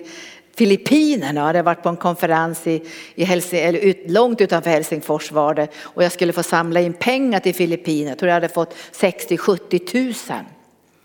[0.57, 1.39] Filippinerna.
[1.39, 2.83] Jag hade varit på en konferens i,
[3.15, 5.67] i Helsing, eller ut, långt utanför Helsingfors var det.
[5.77, 8.09] Och jag skulle få samla in pengar till Filippinerna.
[8.09, 10.45] Jag tror jag hade fått 60-70 tusen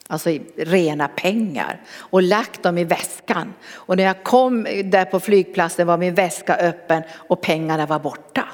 [0.07, 3.55] alltså rena pengar och lagt dem i väskan.
[3.71, 8.49] Och när jag kom där på flygplatsen var min väska öppen och pengarna var borta.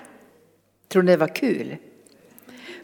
[0.88, 1.76] Tror ni det var kul?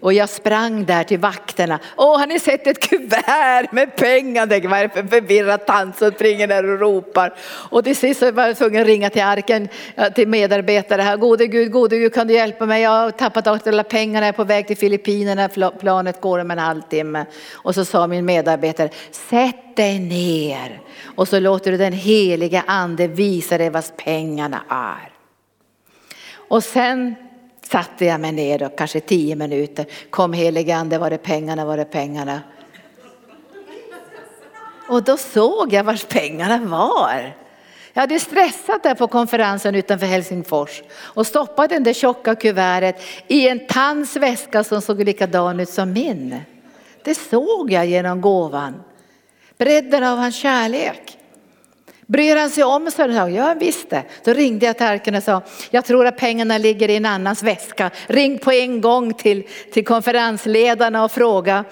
[0.05, 1.79] Och jag sprang där till vakterna.
[1.97, 4.47] Åh, har ni sett ett kuvert med pengar?
[4.47, 7.35] Det var för förvirrad tant som springer där och ropar.
[7.47, 9.69] Och till sist var jag tvungen att ringa till arken,
[10.15, 11.17] till medarbetare här.
[11.17, 12.83] Gode Gud, gode Gud, kan du hjälpa mig?
[12.83, 15.49] Jag har tappat alla pengarna, jag är på väg till Filippinerna,
[15.81, 17.27] planet går om en halvtimme.
[17.53, 23.07] Och så sa min medarbetare, sätt dig ner och så låter du den heliga ande
[23.07, 25.13] visa dig vad pengarna är.
[26.49, 27.15] Och sen
[27.75, 29.87] satte jag mig ner och kanske tio minuter.
[30.11, 32.41] Kom helige ande, var det pengarna, var det pengarna?
[34.89, 37.37] Och då såg jag vars pengarna var.
[37.93, 43.49] Jag hade stressat där på konferensen utanför Helsingfors och stoppat det där tjocka kuvertet i
[43.49, 46.41] en tands väska som såg likadan ut som min.
[47.05, 48.83] Det såg jag genom gåvan.
[49.59, 51.19] Bredden av hans kärlek.
[52.07, 54.03] Bryr han sig om så sa ja visst det.
[54.25, 57.43] Då ringde jag till Arken och sa, jag tror att pengarna ligger i en annans
[57.43, 57.91] väska.
[58.07, 61.65] Ring på en gång till, till konferensledarna och fråga.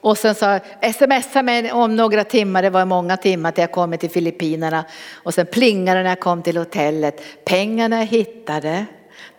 [0.00, 0.58] Och sen sa
[0.94, 4.84] smsa mig om några timmar, det var många timmar till jag kommer till Filippinerna.
[5.14, 8.86] Och sen plingade när jag kom till hotellet, pengarna hittade.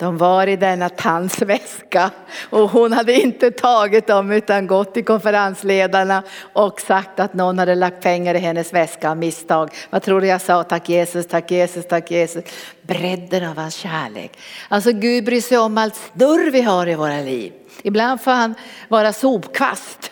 [0.02, 2.12] De var i denna tandsväska
[2.50, 7.76] och hon hade inte tagit dem utan gått till konferensledarna och sagt att någon hade
[7.76, 9.70] lagt pengar i hennes väska av misstag.
[9.90, 10.64] Vad tror du jag sa?
[10.64, 12.44] Tack Jesus, tack Jesus, tack Jesus.
[12.82, 14.38] Bredden av hans kärlek.
[14.70, 17.54] Alltså Gud bryr sig om allt snurr vi har i våra liv.
[17.84, 18.56] Ibland får han
[18.88, 20.11] vara sopkvast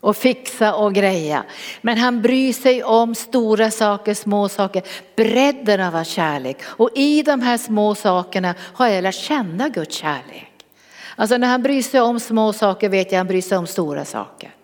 [0.00, 1.44] och fixa och greja.
[1.80, 4.82] Men han bryr sig om stora saker, små saker,
[5.16, 6.58] bredden av hans kärlek.
[6.64, 10.52] Och i de här små sakerna har jag lärt känna Guds kärlek.
[11.16, 13.66] Alltså när han bryr sig om små saker vet jag att han bryr sig om
[13.66, 14.54] stora saker.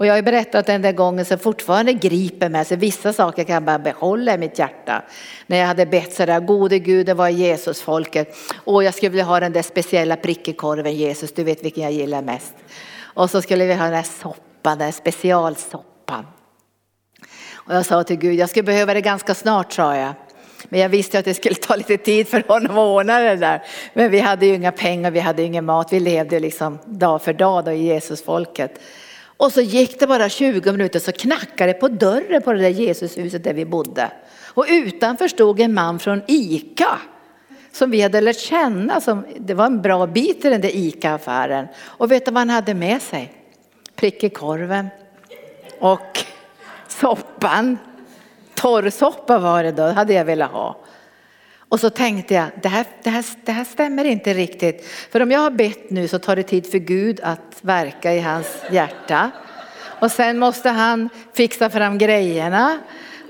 [0.00, 3.54] Och jag har berättat den där gången som fortfarande griper mig, så vissa saker kan
[3.54, 5.02] jag bara behålla i mitt hjärta.
[5.46, 8.36] När jag hade bett sådär, gode Gud, det var Jesus folket.
[8.54, 12.22] Och jag skulle vilja ha den där speciella prickekorven Jesus, du vet vilken jag gillar
[12.22, 12.54] mest.
[13.14, 16.26] Och så skulle vi ha den här soppan, den här specialsoppan.
[17.52, 20.12] Och jag sa till Gud, jag skulle behöva det ganska snart sa jag.
[20.68, 23.62] Men jag visste att det skulle ta lite tid för honom att ordna det där.
[23.94, 27.32] Men vi hade ju inga pengar, vi hade ingen mat, vi levde liksom dag för
[27.32, 28.80] dag då i Jesusfolket.
[29.36, 32.68] Och så gick det bara 20 minuter så knackade det på dörren på det där
[32.68, 34.10] Jesushuset där vi bodde.
[34.44, 36.98] Och utanför stod en man från ICA
[37.72, 39.00] som vi hade lärt känna.
[39.00, 41.68] Som, det var en bra bit i den där ICA-affären.
[41.84, 43.32] Och vet du vad han hade med sig?
[43.96, 44.88] Prick i korven
[45.78, 46.24] och
[46.88, 47.78] soppan.
[48.54, 50.76] Torrsoppa var det då, hade jag velat ha.
[51.70, 54.86] Och så tänkte jag, det här, det, här, det här stämmer inte riktigt.
[55.10, 58.20] För om jag har bett nu så tar det tid för Gud att verka i
[58.20, 59.30] hans hjärta.
[60.00, 62.78] Och sen måste han fixa fram grejerna.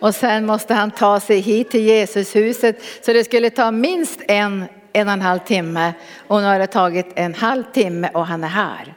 [0.00, 2.82] Och sen måste han ta sig hit till Jesushuset.
[3.02, 5.92] Så det skulle ta minst en, en och en halv timme.
[6.26, 8.94] Och nu har det tagit en halv timme och han är här.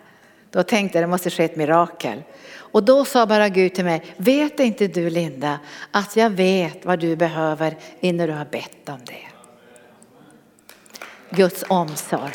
[0.52, 2.24] Då tänkte jag det måste ske ett mirakel.
[2.56, 5.60] Och då sa bara Gud till mig, vet inte du Linda
[5.92, 9.28] att jag vet vad du behöver innan du har bett om det.
[11.30, 12.34] Guds omsorg.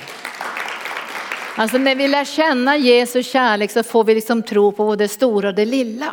[1.56, 5.08] Alltså när vi lär känna Jesu kärlek så får vi liksom tro på både det
[5.08, 6.12] stora och det lilla.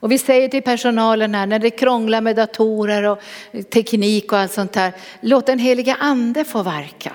[0.00, 3.20] Och vi säger till personalen här när det krånglar med datorer och
[3.72, 7.12] teknik och allt sånt här, låt den heliga ande få verka.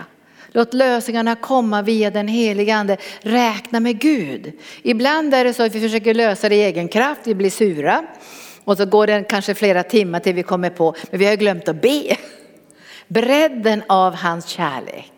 [0.52, 2.98] Låt lösningarna komma via den heliga ande.
[3.22, 4.52] Räkna med Gud.
[4.82, 8.06] Ibland är det så att vi försöker lösa det i egen kraft, vi blir sura.
[8.64, 11.68] Och så går det kanske flera timmar till vi kommer på, men vi har glömt
[11.68, 12.18] att be.
[13.08, 15.13] Bredden av hans kärlek.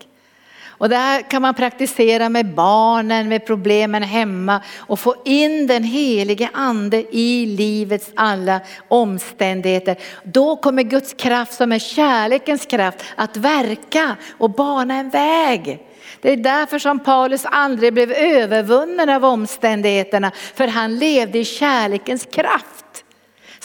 [0.77, 5.83] Och det här kan man praktisera med barnen, med problemen hemma och få in den
[5.83, 9.95] helige ande i livets alla omständigheter.
[10.23, 15.79] Då kommer Guds kraft som är kärlekens kraft att verka och bana en väg.
[16.21, 22.25] Det är därför som Paulus aldrig blev övervunnen av omständigheterna, för han levde i kärlekens
[22.25, 22.84] kraft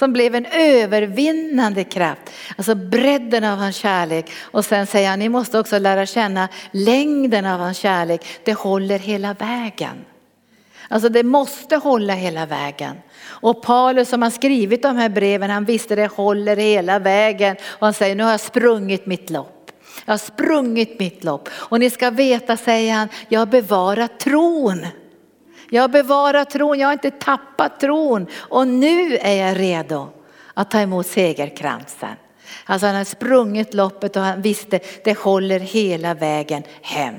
[0.01, 2.21] som blev en övervinnande kraft.
[2.57, 4.31] Alltså bredden av hans kärlek.
[4.41, 8.27] Och sen säger han, ni måste också lära känna längden av hans kärlek.
[8.45, 10.05] Det håller hela vägen.
[10.89, 12.97] Alltså det måste hålla hela vägen.
[13.23, 17.57] Och Paulus som har skrivit de här breven, han visste det håller hela vägen.
[17.63, 19.71] Och han säger, nu har jag sprungit mitt lopp.
[20.05, 21.49] Jag har sprungit mitt lopp.
[21.53, 24.87] Och ni ska veta, säger han, jag har bevarat tron.
[25.71, 30.09] Jag har bevarat tron, jag har inte tappat tron och nu är jag redo
[30.55, 32.17] att ta emot segerkransen.
[32.65, 37.15] Alltså han hade sprungit loppet och han visste det håller hela vägen hem.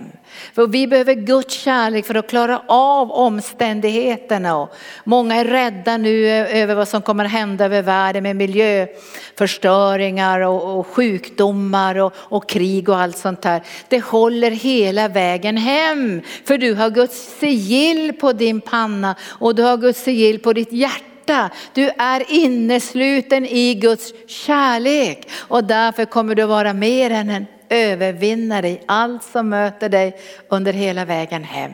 [0.53, 4.67] För vi behöver Guds kärlek för att klara av omständigheterna.
[5.03, 10.39] Många är rädda nu eh, över vad som kommer att hända över världen med miljöförstöringar
[10.39, 13.61] och, och sjukdomar och, och, krig och allt sånt här.
[13.87, 16.21] Det håller hela vägen hem.
[16.45, 20.71] För du har Guds sigill på din panna och du har Guds sigill på ditt
[20.71, 21.10] hjärta
[21.73, 28.69] du är innesluten i Guds kärlek och därför kommer du vara mer än en övervinnare
[28.69, 30.19] i allt som möter dig
[30.49, 31.71] under hela vägen hem.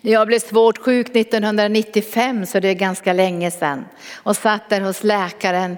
[0.00, 3.84] När jag blev svårt sjuk 1995 så det är ganska länge sedan
[4.14, 5.76] och satt där hos läkaren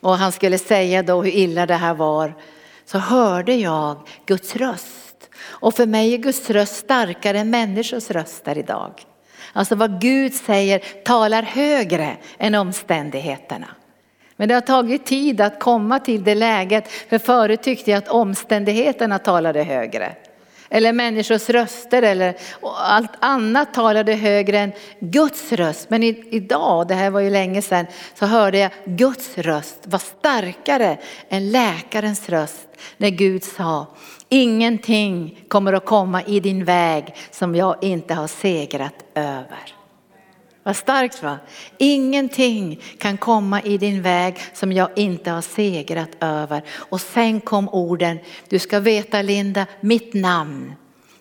[0.00, 2.34] och han skulle säga då hur illa det här var
[2.84, 5.30] så hörde jag Guds röst.
[5.44, 8.92] Och för mig är Guds röst starkare än människors röster idag.
[9.56, 13.66] Alltså vad Gud säger talar högre än omständigheterna.
[14.36, 18.08] Men det har tagit tid att komma till det läget, för förut tyckte jag att
[18.08, 20.12] omständigheterna talade högre.
[20.68, 22.36] Eller människors röster eller
[22.78, 25.90] allt annat talade högre än Guds röst.
[25.90, 30.98] Men idag, det här var ju länge sedan, så hörde jag Guds röst var starkare
[31.28, 33.86] än läkarens röst när Gud sa
[34.28, 39.74] ingenting kommer att komma i din väg som jag inte har segrat över.
[40.62, 41.38] Vad starkt va?
[41.78, 46.62] Ingenting kan komma i din väg som jag inte har segrat över.
[46.70, 48.18] Och sen kom orden,
[48.48, 50.74] du ska veta Linda, mitt namn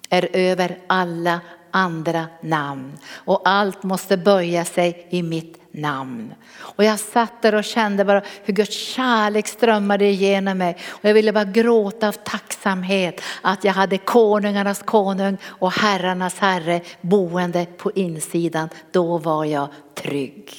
[0.10, 1.40] är över alla
[1.76, 6.34] andra namn och allt måste böja sig i mitt namn.
[6.58, 10.78] Och jag satt där och kände bara hur Guds kärlek strömmade igenom mig.
[10.88, 16.82] Och jag ville bara gråta av tacksamhet att jag hade konungarnas konung och herrarnas herre
[17.02, 18.70] boende på insidan.
[18.92, 20.52] Då var jag trygg.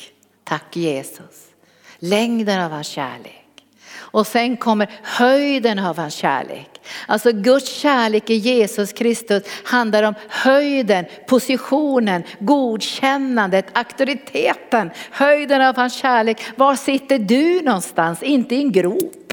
[0.44, 1.46] Tack Jesus.
[1.98, 3.46] Längden av hans kärlek.
[3.94, 6.75] Och sen kommer höjden av hans kärlek.
[7.06, 15.94] Alltså Guds kärlek i Jesus Kristus handlar om höjden, positionen, godkännandet, auktoriteten, höjden av hans
[15.94, 16.42] kärlek.
[16.56, 18.22] Var sitter du någonstans?
[18.22, 19.32] Inte i en grop.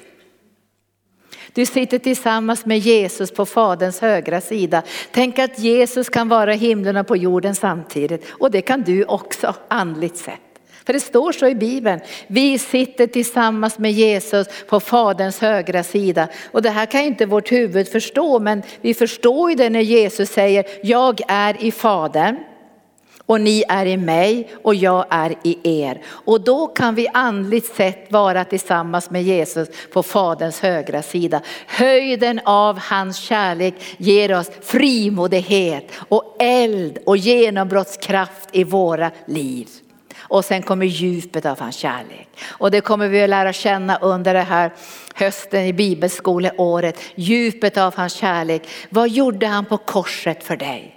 [1.53, 4.83] Du sitter tillsammans med Jesus på Faderns högra sida.
[5.11, 8.25] Tänk att Jesus kan vara i himlen och på jorden samtidigt.
[8.31, 10.42] Och det kan du också andligt sett.
[10.85, 11.99] För det står så i Bibeln.
[12.27, 16.27] Vi sitter tillsammans med Jesus på Faderns högra sida.
[16.51, 20.29] Och det här kan inte vårt huvud förstå, men vi förstår ju det när Jesus
[20.29, 22.37] säger, jag är i Fadern
[23.25, 26.01] och ni är i mig och jag är i er.
[26.07, 31.41] Och då kan vi andligt sett vara tillsammans med Jesus på Faderns högra sida.
[31.67, 39.67] Höjden av hans kärlek ger oss frimodighet och eld och genombrottskraft i våra liv.
[40.33, 42.27] Och sen kommer djupet av hans kärlek.
[42.43, 44.71] Och det kommer vi att lära känna under det här
[45.15, 46.99] hösten i bibelskoleåret.
[47.15, 48.67] Djupet av hans kärlek.
[48.89, 50.95] Vad gjorde han på korset för dig?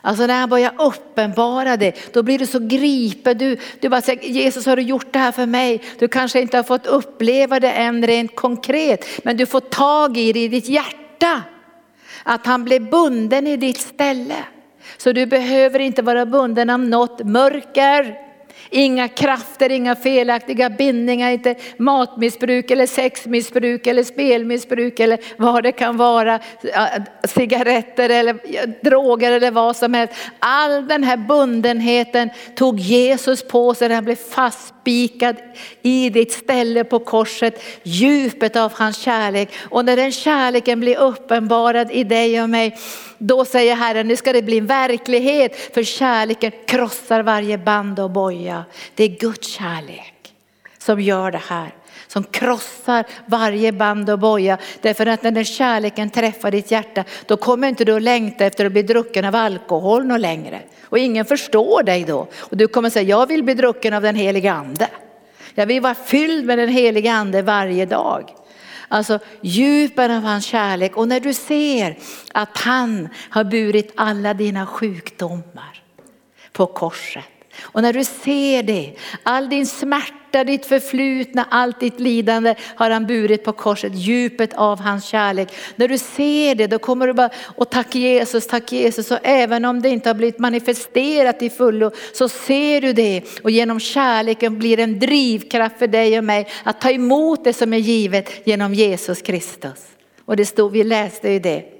[0.00, 3.38] Alltså när han börjar uppenbara det, då blir du så gripen.
[3.38, 5.82] Du, du bara säger, Jesus har du gjort det här för mig?
[5.98, 10.32] Du kanske inte har fått uppleva det än rent konkret, men du får tag i
[10.32, 11.42] det i ditt hjärta.
[12.22, 14.44] Att han blev bunden i ditt ställe.
[14.96, 18.31] Så du behöver inte vara bunden av något mörker.
[18.74, 25.96] Inga krafter, inga felaktiga bindningar, inte matmissbruk eller sexmissbruk eller spelmissbruk eller vad det kan
[25.96, 26.40] vara.
[27.24, 28.36] Cigaretter eller
[28.84, 30.14] droger eller vad som helst.
[30.38, 35.36] All den här bundenheten tog Jesus på sig när han blev fastspikad
[35.82, 37.62] i ditt ställe på korset.
[37.82, 42.76] Djupet av hans kärlek och när den kärleken blir uppenbarad i dig och mig
[43.24, 48.10] då säger Herren, nu ska det bli en verklighet för kärleken krossar varje band och
[48.10, 48.61] boja.
[48.94, 50.34] Det är Guds kärlek
[50.78, 51.74] som gör det här.
[52.06, 54.58] Som krossar varje band och boja.
[54.80, 58.64] Därför att när den kärleken träffar ditt hjärta då kommer inte du att längta efter
[58.66, 60.62] att bli drucken av alkohol något längre.
[60.82, 62.28] Och ingen förstår dig då.
[62.38, 64.88] Och du kommer säga, jag vill bli drucken av den heliga ande.
[65.54, 68.34] Jag vill vara fylld med den heliga ande varje dag.
[68.88, 71.98] Alltså djupen av hans kärlek och när du ser
[72.32, 75.82] att han har burit alla dina sjukdomar
[76.52, 77.31] på korset.
[77.60, 78.92] Och när du ser det,
[79.22, 84.80] all din smärta, ditt förflutna, allt ditt lidande har han burit på korset, djupet av
[84.80, 85.48] hans kärlek.
[85.76, 89.10] När du ser det då kommer du bara, och tack Jesus, tack Jesus.
[89.10, 93.50] Och även om det inte har blivit manifesterat i fullo så ser du det och
[93.50, 97.78] genom kärleken blir en drivkraft för dig och mig att ta emot det som är
[97.78, 99.86] givet genom Jesus Kristus.
[100.24, 101.71] Och det stod, vi läste ju det.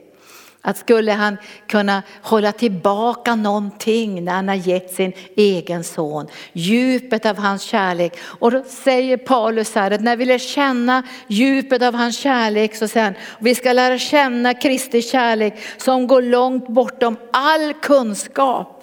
[0.64, 1.36] Att skulle han
[1.66, 6.26] kunna hålla tillbaka någonting när han har gett sin egen son.
[6.52, 8.18] Djupet av hans kärlek.
[8.22, 12.88] Och då säger Paulus här att när vi lär känna djupet av hans kärlek så
[12.88, 18.78] säger han, vi ska lära känna Kristi kärlek som går långt bortom all kunskap.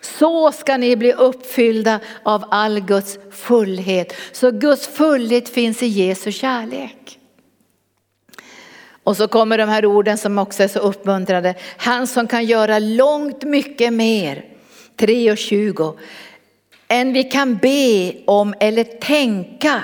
[0.00, 4.12] Så ska ni bli uppfyllda av all Guds fullhet.
[4.32, 7.17] Så Guds fullhet finns i Jesu kärlek.
[9.08, 11.54] Och så kommer de här orden som också är så uppmuntrande.
[11.76, 14.44] Han som kan göra långt mycket mer,
[14.96, 15.94] 3 och 20,
[16.88, 19.82] än vi kan be om eller tänka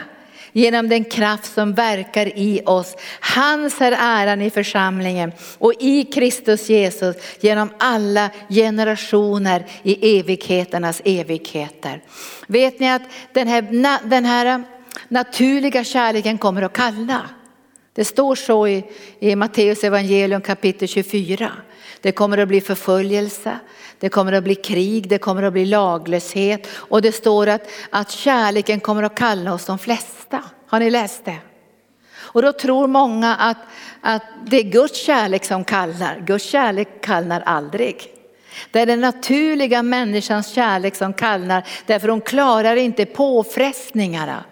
[0.52, 2.96] genom den kraft som verkar i oss.
[3.20, 12.02] Hans är äran i församlingen och i Kristus Jesus genom alla generationer i evigheternas evigheter.
[12.46, 13.02] Vet ni att
[13.32, 13.62] den här,
[14.04, 14.58] den här eh,
[15.08, 17.20] naturliga kärleken kommer att kalla.
[17.94, 18.84] Det står så i,
[19.18, 21.52] i Matteus evangelium kapitel 24.
[22.00, 23.58] Det kommer att bli förföljelse,
[23.98, 28.10] det kommer att bli krig, det kommer att bli laglöshet och det står att, att
[28.10, 30.42] kärleken kommer att kalla oss de flesta.
[30.66, 31.38] Har ni läst det?
[32.16, 33.58] Och då tror många att,
[34.00, 36.22] att det är Guds kärlek som kallar.
[36.26, 38.10] Guds kärlek kallnar aldrig.
[38.70, 44.44] Det är den naturliga människans kärlek som kallnar därför hon klarar inte påfrestningarna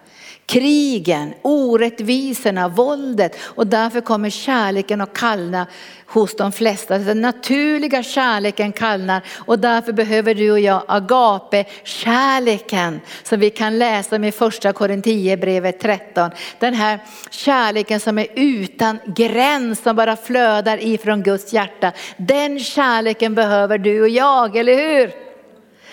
[0.46, 5.66] krigen, orättvisorna, våldet och därför kommer kärleken att kallna
[6.06, 6.98] hos de flesta.
[6.98, 13.78] Den naturliga kärleken kallnar och därför behöver du och jag agape kärleken som vi kan
[13.78, 16.30] läsa om i första Korinthierbrevet 13.
[16.58, 16.98] Den här
[17.30, 21.92] kärleken som är utan gräns som bara flödar ifrån Guds hjärta.
[22.16, 25.31] Den kärleken behöver du och jag, eller hur?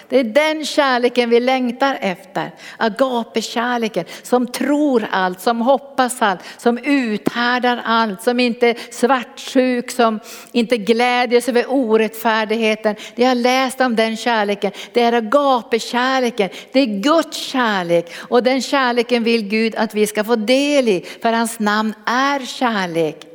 [0.10, 2.52] Det är den kärleken vi längtar efter.
[2.78, 10.20] Agape-kärleken som tror allt, som hoppas allt, som uthärdar allt, som inte är svartsjuk, som
[10.52, 12.96] inte glädjer sig över orättfärdigheten.
[13.16, 16.50] Det jag läst om den kärleken, det är agape-kärleken.
[16.72, 21.06] Det är Guds kärlek och den kärleken vill Gud att vi ska få del i
[21.22, 23.26] för hans namn är kärlek.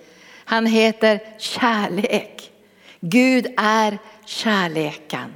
[0.45, 2.51] Han heter kärlek.
[3.01, 5.33] Gud är kärleken.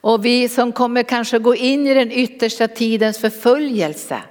[0.00, 4.22] Och vi som kommer kanske gå in i den yttersta tidens förföljelse.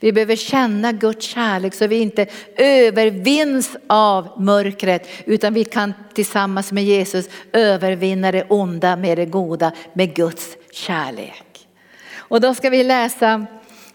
[0.00, 6.72] Vi behöver känna Guds kärlek så vi inte övervinns av mörkret utan vi kan tillsammans
[6.72, 11.68] med Jesus övervinna det onda med det goda med Guds kärlek.
[12.16, 13.46] Och då ska vi läsa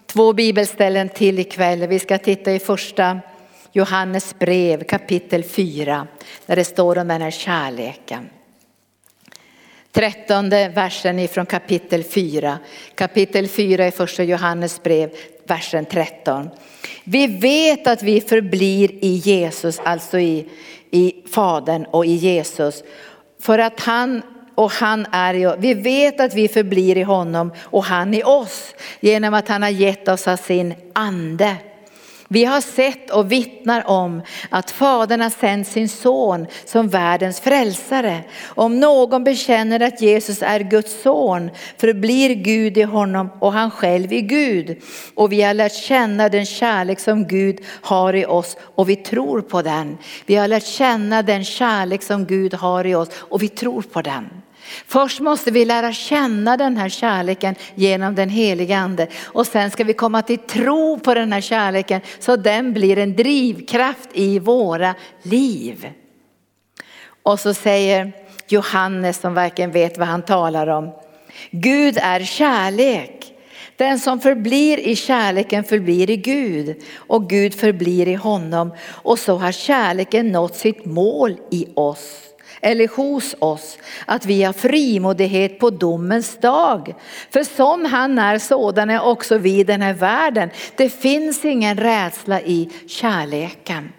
[0.06, 1.86] två bibelställen till ikväll.
[1.86, 3.20] Vi ska titta i första
[3.72, 6.06] Johannes brev kapitel 4
[6.46, 8.28] där det står om den här kärleken.
[9.98, 12.58] Trettonde versen ifrån kapitel 4.
[12.94, 15.10] Kapitel 4 i första Johannes brev,
[15.44, 16.50] versen 13.
[17.04, 20.48] Vi vet att vi förblir i Jesus, alltså i,
[20.90, 22.82] i Fadern och i Jesus.
[23.40, 24.22] För att han
[24.54, 25.56] och han är i oss.
[25.58, 29.70] Vi vet att vi förblir i honom och han i oss genom att han har
[29.70, 31.56] gett oss av sin ande.
[32.30, 38.20] Vi har sett och vittnar om att Fadern har sänt sin son som världens frälsare.
[38.46, 44.12] Om någon bekänner att Jesus är Guds son förblir Gud i honom och han själv
[44.12, 44.82] i Gud.
[45.14, 49.40] Och vi har lärt känna den kärlek som Gud har i oss och vi tror
[49.40, 49.98] på den.
[50.26, 54.02] Vi har lärt känna den kärlek som Gud har i oss och vi tror på
[54.02, 54.28] den.
[54.86, 59.84] Först måste vi lära känna den här kärleken genom den heliga ande och sen ska
[59.84, 64.94] vi komma till tro på den här kärleken så den blir en drivkraft i våra
[65.22, 65.88] liv.
[67.22, 68.12] Och så säger
[68.48, 70.92] Johannes som verkligen vet vad han talar om.
[71.50, 73.34] Gud är kärlek.
[73.76, 79.36] Den som förblir i kärleken förblir i Gud och Gud förblir i honom och så
[79.36, 82.27] har kärleken nått sitt mål i oss
[82.60, 86.94] eller hos oss att vi har frimodighet på domens dag.
[87.30, 90.50] För som han är sådan är också vi i den här världen.
[90.76, 93.92] Det finns ingen rädsla i kärleken.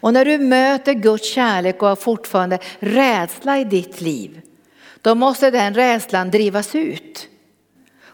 [0.00, 4.40] Och när du möter Guds kärlek och har fortfarande rädsla i ditt liv,
[5.02, 7.28] då måste den rädslan drivas ut.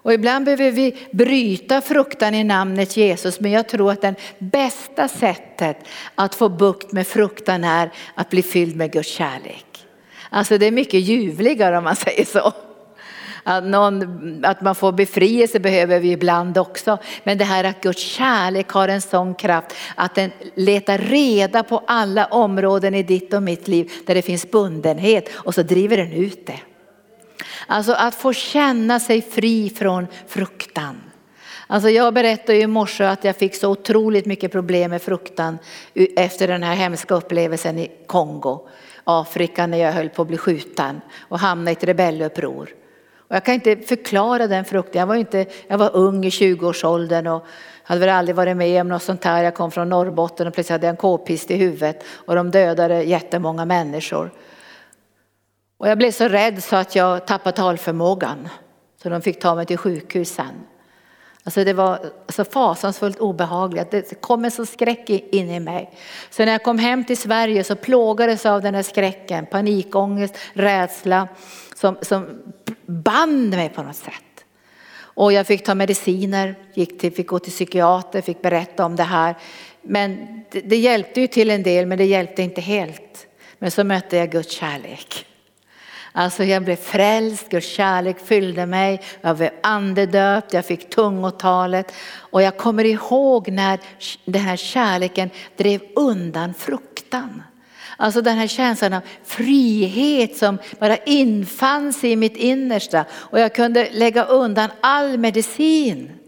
[0.03, 5.09] Och ibland behöver vi bryta fruktan i namnet Jesus, men jag tror att det bästa
[5.09, 5.77] sättet
[6.15, 9.70] att få bukt med fruktan är att bli fylld med Guds kärlek.
[10.31, 12.53] Alltså det är mycket ljuvligare om man säger så.
[13.43, 16.99] Att, någon, att man får befrielse behöver vi ibland också.
[17.25, 21.83] Men det här att Guds kärlek har en sån kraft att den letar reda på
[21.87, 26.13] alla områden i ditt och mitt liv där det finns bundenhet och så driver den
[26.13, 26.61] ut det.
[27.67, 31.01] Alltså att få känna sig fri från fruktan.
[31.67, 35.59] Alltså jag berättade i morse att jag fick så otroligt mycket problem med fruktan
[36.17, 38.69] efter den här hemska upplevelsen i Kongo,
[39.11, 42.75] Afrika när jag höll på att bli skjuten och hamnade i ett rebelluppror.
[43.31, 45.01] Och jag kan inte förklara den frukten.
[45.01, 47.47] Jag var, inte, jag var ung i 20-årsåldern och
[47.83, 49.45] hade väl aldrig varit med om något sånt här.
[49.45, 53.03] Jag kom från Norrbotten och plötsligt hade jag en k-pist i huvudet och de dödade
[53.03, 54.31] jättemånga människor.
[55.79, 58.49] Och jag blev så rädd så att jag tappade talförmågan.
[59.03, 60.67] Så de fick ta mig till sjukhusen.
[61.45, 63.91] Alltså det var så fasansfullt obehagligt.
[63.91, 65.91] Det kom en sån skräck in i mig.
[66.31, 70.39] Så när jag kom hem till Sverige så plågades jag av den här skräcken, panikångest,
[70.53, 71.29] rädsla
[71.75, 72.27] som, som
[72.87, 74.45] band mig på något sätt.
[74.97, 79.03] Och jag fick ta mediciner, gick till, fick gå till psykiater, fick berätta om det
[79.03, 79.35] här.
[79.83, 83.27] Men det, det hjälpte ju till en del, men det hjälpte inte helt.
[83.59, 85.27] Men så mötte jag Guds kärlek.
[86.13, 92.43] Alltså jag blev frälst, Guds kärlek fyllde mig, jag blev andedöpt, jag fick tungotalet och
[92.43, 93.81] jag kommer ihåg när
[94.25, 97.43] den här kärleken drev undan fruktan.
[97.97, 103.55] Alltså den här känslan av frihet som bara infann sig i mitt innersta och jag
[103.55, 106.20] kunde lägga undan all medicin.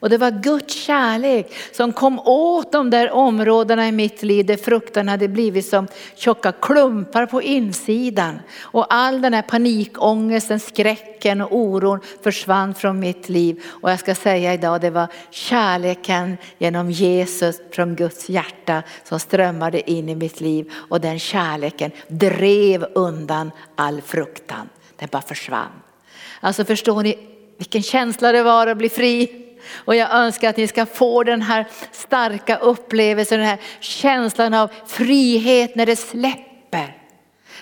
[0.00, 4.56] Och det var Guds kärlek som kom åt de där områdena i mitt liv där
[4.56, 8.38] fruktan hade blivit som tjocka klumpar på insidan.
[8.60, 13.62] Och all den här panikångesten, skräcken och oron försvann från mitt liv.
[13.66, 19.90] Och jag ska säga idag, det var kärleken genom Jesus från Guds hjärta som strömmade
[19.90, 20.72] in i mitt liv.
[20.74, 24.68] Och den kärleken drev undan all fruktan.
[24.96, 25.72] Den bara försvann.
[26.40, 27.18] Alltså förstår ni
[27.58, 29.39] vilken känsla det var att bli fri?
[29.74, 34.70] Och jag önskar att ni ska få den här starka upplevelsen, den här känslan av
[34.86, 36.96] frihet när det släpper.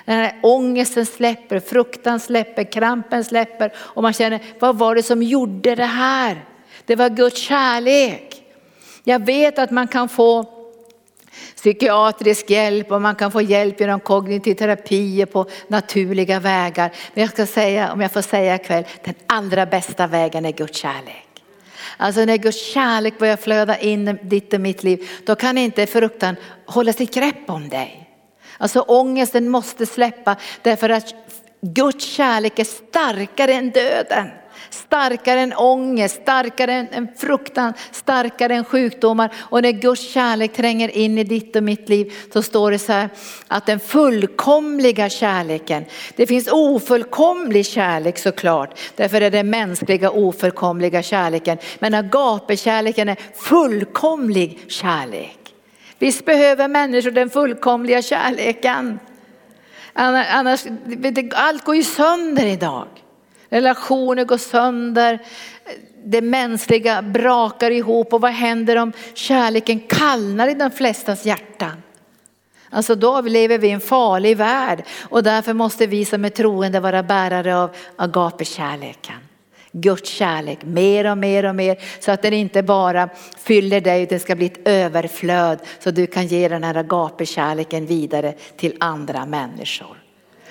[0.04, 5.22] Den här ångesten släpper, fruktan släpper, krampen släpper och man känner, vad var det som
[5.22, 6.44] gjorde det här?
[6.84, 8.42] Det var Guds kärlek.
[9.04, 10.59] Jag vet att man kan få
[11.56, 16.92] psykiatrisk hjälp och man kan få hjälp genom kognitiv terapi på naturliga vägar.
[17.14, 20.78] Men jag ska säga, om jag får säga ikväll, den allra bästa vägen är Guds
[20.78, 21.28] kärlek.
[21.97, 25.86] Alltså när Guds kärlek börjar flöda in i ditt och mitt liv, då kan inte
[25.86, 26.36] fruktan
[26.66, 28.11] hålla sitt grepp om dig.
[28.59, 31.14] Alltså ångesten måste släppa därför att
[31.61, 34.28] Guds kärlek är starkare än döden.
[34.70, 39.32] Starkare än ångest, starkare än fruktan, starkare än sjukdomar.
[39.36, 42.92] Och när Guds kärlek tränger in i ditt och mitt liv så står det så
[42.92, 43.08] här
[43.48, 45.84] att den fullkomliga kärleken,
[46.16, 51.58] det finns ofullkomlig kärlek såklart, därför är det mänskliga ofullkomliga kärleken.
[51.78, 55.38] Men Agape-kärleken är fullkomlig kärlek.
[55.98, 58.98] Visst behöver människor den fullkomliga kärleken.
[59.92, 60.64] Annars,
[61.34, 62.86] allt går ju sönder idag.
[63.49, 65.18] Relationer går sönder,
[66.05, 71.82] det mänskliga brakar ihop och vad händer om kärleken kallnar i de flestas hjärtan?
[72.70, 76.80] Alltså då lever vi i en farlig värld och därför måste vi som är troende
[76.80, 79.16] vara bärare av agapekärleken.
[79.72, 84.18] Guds kärlek mer och mer och mer så att den inte bara fyller dig, det
[84.18, 89.96] ska bli ett överflöd så du kan ge den här agapekärleken vidare till andra människor.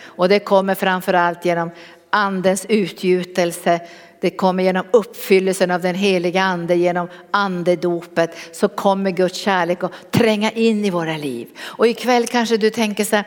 [0.04, 1.72] Och det kommer framförallt genom
[2.18, 3.80] andens utgjutelse.
[4.22, 10.12] Det kommer genom uppfyllelsen av den heliga ande, genom andedopet så kommer Guds kärlek att
[10.12, 11.48] tränga in i våra liv.
[11.60, 13.26] Och ikväll kanske du tänker så här,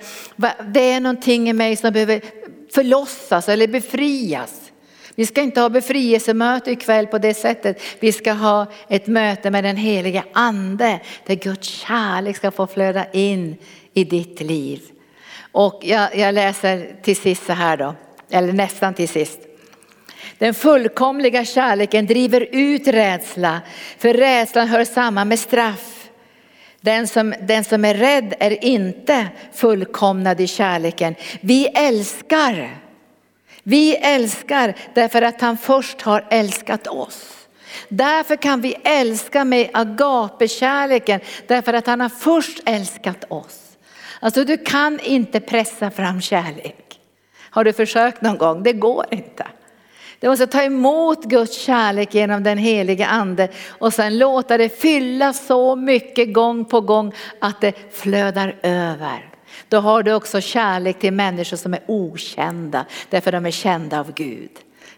[0.65, 2.21] det är någonting i mig som behöver
[2.75, 4.61] förlossas eller befrias.
[5.15, 7.83] Vi ska inte ha befrielsemöte ikväll på det sättet.
[8.01, 13.07] Vi ska ha ett möte med den heliga ande där Guds kärlek ska få flöda
[13.13, 13.57] in
[13.95, 14.81] i ditt liv.
[15.53, 17.95] Och jag, jag läser till sist så här då
[18.31, 19.41] eller nästan till sist.
[20.39, 23.61] Den fullkomliga kärleken driver ut rädsla,
[23.99, 26.09] för rädslan hör samman med straff.
[26.81, 31.15] Den som, den som är rädd är inte fullkomnad i kärleken.
[31.41, 32.77] Vi älskar.
[33.63, 37.41] Vi älskar därför att han först har älskat oss.
[37.89, 43.61] Därför kan vi älska med Agape-kärleken därför att han har först älskat oss.
[44.21, 46.90] Alltså du kan inte pressa fram kärlek.
[47.51, 48.63] Har du försökt någon gång?
[48.63, 49.47] Det går inte.
[50.21, 55.33] Du måste ta emot Guds kärlek genom den heliga ande och sen låta det fylla
[55.33, 59.31] så mycket gång på gång att det flödar över.
[59.69, 64.13] Då har du också kärlek till människor som är okända därför de är kända av
[64.13, 64.51] Gud.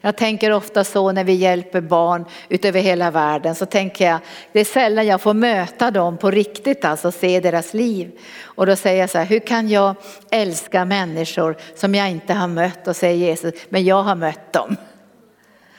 [0.05, 4.19] Jag tänker ofta så när vi hjälper barn utöver hela världen så tänker jag
[4.53, 8.11] det är sällan jag får möta dem på riktigt alltså se deras liv.
[8.43, 9.95] Och då säger jag så här, hur kan jag
[10.31, 14.77] älska människor som jag inte har mött och säger Jesus, men jag har mött dem.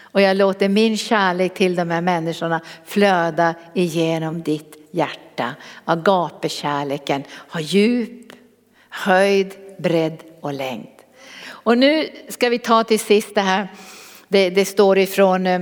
[0.01, 5.55] Och jag låter min kärlek till de här människorna flöda igenom ditt hjärta.
[5.85, 8.33] Agapekärleken har djup,
[8.89, 10.87] höjd, bredd och längd.
[11.47, 13.67] Och nu ska vi ta till sist det här,
[14.33, 15.61] det, det står ifrån eh,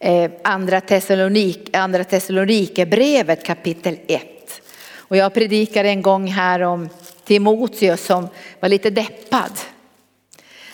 [0.00, 4.22] eh, andra, Thessalonik, andra Thessalonikerbrevet kapitel 1.
[4.96, 6.88] Och jag predikade en gång här om
[7.24, 8.28] Timoteus som
[8.60, 9.50] var lite deppad.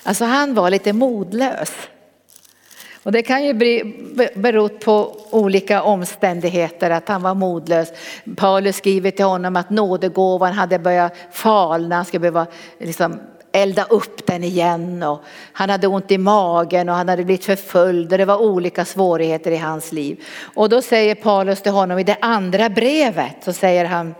[0.03, 1.73] Alltså han var lite modlös.
[3.03, 3.55] Och det kan ju
[4.35, 7.93] bero på olika omständigheter att han var modlös.
[8.37, 12.47] Paulus skriver till honom att nådegåvan hade börjat falna, han skulle behöva
[12.79, 13.21] liksom
[13.63, 18.13] elda upp den igen och han hade ont i magen och han hade blivit förföljd
[18.13, 20.25] och det var olika svårigheter i hans liv.
[20.55, 24.15] Och då säger Paulus till honom i det andra brevet så säger han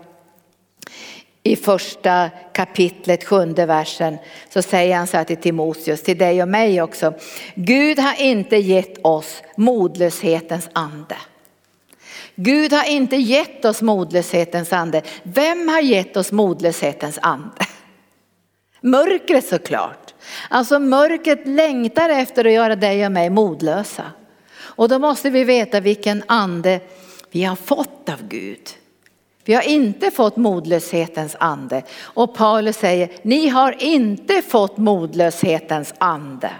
[1.43, 4.17] i första kapitlet, sjunde versen,
[4.49, 7.13] så säger han så här till Timoteus, till dig och mig också.
[7.55, 11.15] Gud har inte gett oss modlöshetens ande.
[12.35, 15.01] Gud har inte gett oss modlöshetens ande.
[15.23, 17.65] Vem har gett oss modlöshetens ande?
[18.81, 20.13] Mörkret såklart.
[20.49, 24.03] Alltså mörkret längtar efter att göra dig och mig modlösa.
[24.59, 26.79] Och då måste vi veta vilken ande
[27.31, 28.69] vi har fått av Gud.
[29.43, 31.83] Vi har inte fått modlöshetens ande.
[32.01, 36.51] Och Paulus säger, ni har inte fått modlöshetens ande.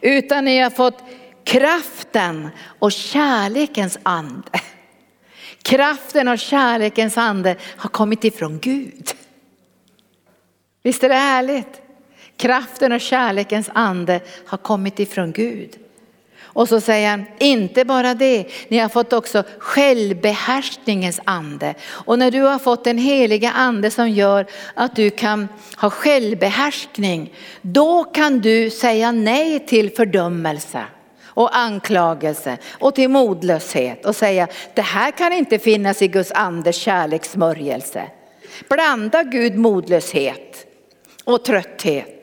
[0.00, 1.02] Utan ni har fått
[1.44, 4.60] kraften och kärlekens ande.
[5.62, 9.14] Kraften och kärlekens ande har kommit ifrån Gud.
[10.84, 11.82] Visst är det härligt?
[12.36, 15.70] Kraften och kärlekens ande har kommit ifrån Gud.
[16.42, 21.74] Och så säger han, inte bara det, ni har fått också självbehärskningens ande.
[21.84, 27.32] Och när du har fått den heliga ande som gör att du kan ha självbehärskning,
[27.62, 30.84] då kan du säga nej till fördömelse
[31.24, 36.76] och anklagelse och till modlöshet och säga, det här kan inte finnas i Guds andes
[36.76, 38.02] kärlekssmörjelse.
[38.68, 40.66] Blanda Gud modlöshet
[41.24, 42.14] och trötthet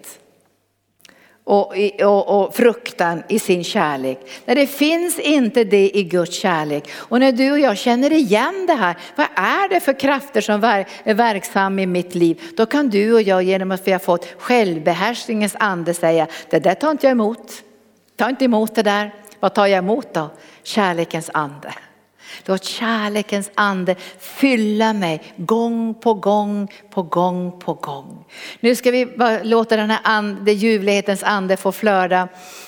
[1.43, 4.20] och, och, och, fruktan i sin kärlek.
[4.45, 6.89] När det finns inte det i Guds kärlek.
[6.93, 10.64] Och när du och jag känner igen det här, vad är det för krafter som
[11.04, 12.41] är verksamma i mitt liv?
[12.58, 16.76] Då kan du och jag genom att vi har fått självbehärskningens ande säga, det där
[16.76, 17.64] tar inte jag emot.
[18.16, 19.14] Ta inte emot det där.
[19.39, 20.30] Vad tar jag emot då?
[20.64, 21.74] Kärlekens ande.
[22.45, 28.25] Låt kärlekens ande fylla mig gång på gång på gång på gång.
[28.59, 32.27] Nu ska vi bara låta den här ande, ljuvlighetens ande få flöda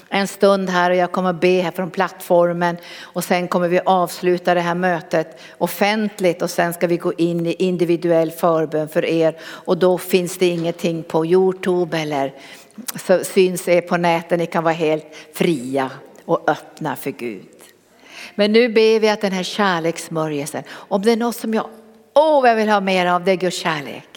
[0.09, 3.80] en stund här och jag kommer att be här från plattformen och sen kommer vi
[3.86, 9.05] avsluta det här mötet offentligt och sen ska vi gå in i individuell förbön för
[9.05, 12.34] er och då finns det ingenting på Youtube eller
[13.07, 15.89] så syns er på nätet, ni kan vara helt fria
[16.26, 17.53] och öppna för Gud.
[18.36, 21.70] Men nu ber vi att den här kärlekssmörjelsen, om det är något som jag,
[22.14, 24.14] åh oh, jag vill ha mer av, det är Guds kärlek.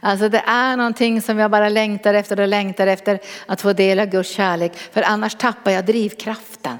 [0.00, 4.06] Alltså det är någonting som jag bara längtar efter och längtar efter att få dela
[4.06, 4.72] Guds kärlek.
[4.76, 6.76] För annars tappar jag drivkraften.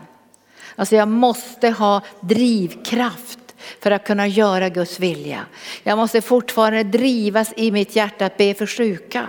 [0.76, 3.38] Alltså jag måste ha drivkraft
[3.80, 5.40] för att kunna göra Guds vilja.
[5.82, 9.26] Jag måste fortfarande drivas i mitt hjärta att be för sjuka.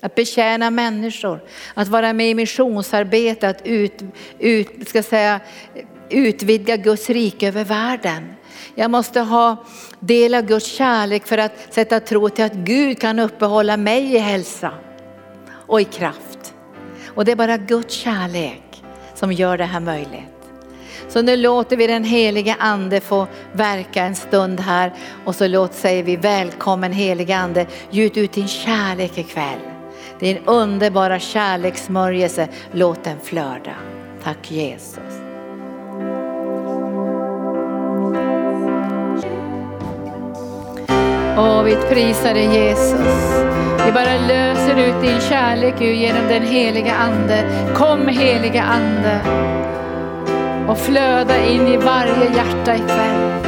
[0.00, 1.40] Att betjäna människor,
[1.74, 4.02] att vara med i missionsarbete, att ut,
[4.38, 5.40] ut, ska säga,
[6.10, 8.34] utvidga Guds rike över världen.
[8.74, 9.64] Jag måste ha
[10.00, 14.18] del av Guds kärlek för att sätta tro till att Gud kan uppehålla mig i
[14.18, 14.72] hälsa
[15.50, 16.54] och i kraft.
[17.06, 18.82] Och det är bara Guds kärlek
[19.14, 20.36] som gör det här möjligt.
[21.08, 24.92] Så nu låter vi den heliga ande få verka en stund här
[25.24, 29.58] och så låt säger vi välkommen heliga ande, gjut ut din kärlek ikväll.
[30.20, 33.74] Din underbara kärlekssmörjelse, låt den flöda.
[34.22, 35.25] Tack Jesus.
[41.38, 43.44] Åh, vi prisar dig Jesus.
[43.86, 47.44] Vi bara löser ut din kärlek Gud genom den heliga Ande.
[47.74, 49.20] Kom heliga Ande
[50.68, 53.42] och flöda in i varje hjärta ikväll.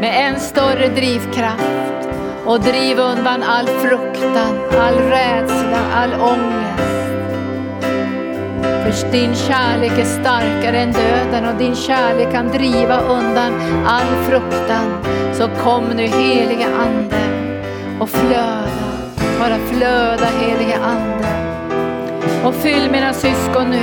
[0.00, 2.08] Med en större drivkraft
[2.44, 6.65] och driv undan all fruktan, all rädsla, all ångest.
[8.96, 13.52] För din kärlek är starkare än döden och din kärlek kan driva undan
[13.86, 15.04] all fruktan.
[15.32, 17.20] Så kom nu heliga Ande
[18.00, 18.68] och flöda,
[19.38, 21.28] bara flöda heliga Ande.
[22.44, 23.82] Och fyll mina syskon nu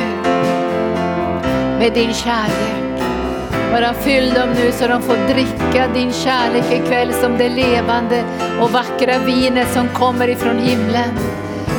[1.79, 3.03] med din kärlek.
[3.71, 8.23] Bara fyll dem nu så de får dricka din kärlek ikväll som det levande
[8.61, 11.09] och vackra vinet som kommer ifrån himlen.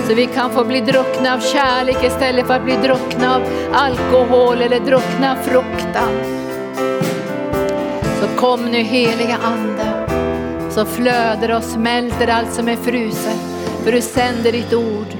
[0.08, 3.42] Så vi kan få bli druckna av kärlek istället för att bli druckna av
[3.72, 6.10] alkohol eller druckna av fruktan.
[8.20, 10.08] Så kom nu heliga Ande,
[10.70, 13.38] så flöder och smälter allt som är fruset.
[13.84, 15.16] För du sänder ditt ord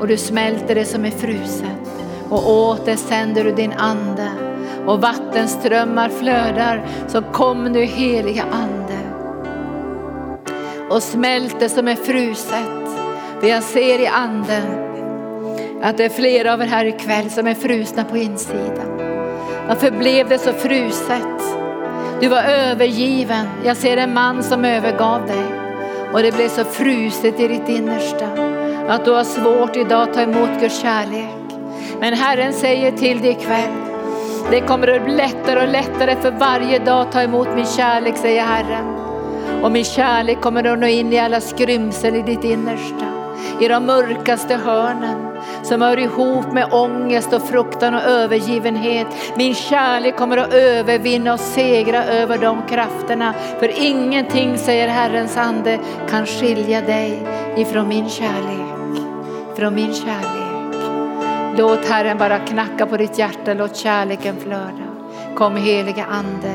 [0.00, 2.04] och du smälter det som är fruset.
[2.28, 4.30] Och åter sänder du din Ande
[4.86, 6.86] och vattenströmmar flödar.
[7.08, 8.98] Så kom nu heliga Ande
[10.90, 12.87] och smält det som är fruset.
[13.40, 14.88] Det jag ser i anden
[15.82, 18.98] att det är flera av er här ikväll som är frusna på insidan.
[19.68, 21.56] Varför blev det så fruset?
[22.20, 23.46] Du var övergiven.
[23.64, 25.44] Jag ser en man som övergav dig
[26.12, 28.26] och det blev så fruset i ditt innersta
[28.88, 31.28] att du har svårt idag att ta emot Guds kärlek.
[32.00, 33.72] Men Herren säger till dig ikväll,
[34.50, 38.16] det kommer att bli lättare och lättare för varje dag att ta emot min kärlek,
[38.16, 38.94] säger Herren.
[39.62, 43.17] Och min kärlek kommer att nå in i alla skrymsel i ditt innersta
[43.60, 45.28] i de mörkaste hörnen
[45.62, 49.06] som hör ihop med ångest och fruktan och övergivenhet.
[49.36, 53.34] Min kärlek kommer att övervinna och segra över de krafterna.
[53.58, 55.78] För ingenting, säger Herrens ande,
[56.10, 59.02] kan skilja dig ifrån min kärlek.
[59.56, 60.48] Från min kärlek.
[61.58, 64.88] Låt Herren bara knacka på ditt hjärta, låt kärleken flöda.
[65.34, 66.54] Kom heliga ande.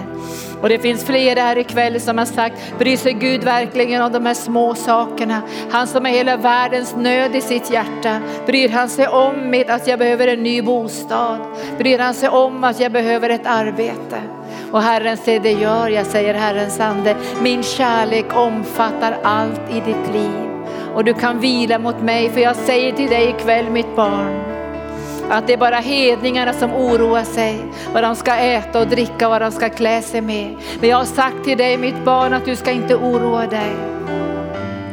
[0.64, 4.26] Och det finns flera här ikväll som har sagt, bryr sig Gud verkligen om de
[4.26, 5.42] här små sakerna?
[5.72, 8.20] Han som har hela världens nöd i sitt hjärta.
[8.46, 11.38] Bryr han sig om mitt att jag behöver en ny bostad?
[11.78, 14.22] Bryr han sig om att jag behöver ett arbete?
[14.72, 17.16] Och Herren säger, det gör jag, säger Herrens ande.
[17.42, 20.50] Min kärlek omfattar allt i ditt liv.
[20.96, 24.53] Och du kan vila mot mig, för jag säger till dig ikväll mitt barn,
[25.30, 29.42] att det är bara hedningarna som oroar sig, vad de ska äta och dricka, vad
[29.42, 30.56] de ska klä sig med.
[30.80, 33.76] Men jag har sagt till dig mitt barn att du ska inte oroa dig.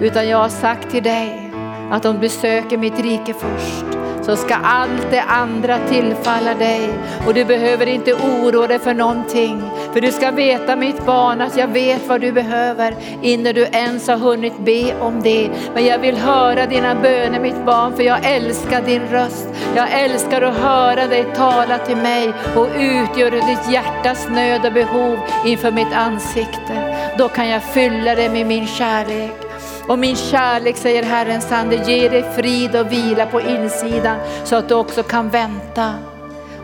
[0.01, 1.51] Utan jag har sagt till dig
[1.91, 4.00] att om du söker mitt rike först
[4.31, 6.89] så ska allt det andra tillfalla dig
[7.27, 9.63] och du behöver inte oroa dig för någonting.
[9.93, 14.09] För du ska veta mitt barn att jag vet vad du behöver innan du ens
[14.09, 15.51] har hunnit be om det.
[15.75, 19.49] Men jag vill höra dina böner mitt barn för jag älskar din röst.
[19.77, 25.19] Jag älskar att höra dig tala till mig och utgöra ditt hjärtas nöd och behov
[25.47, 26.97] inför mitt ansikte.
[27.19, 29.50] Då kan jag fylla det med min kärlek.
[29.91, 34.69] Och min kärlek, säger Herren ande, ger dig frid och vila på insidan så att
[34.69, 35.95] du också kan vänta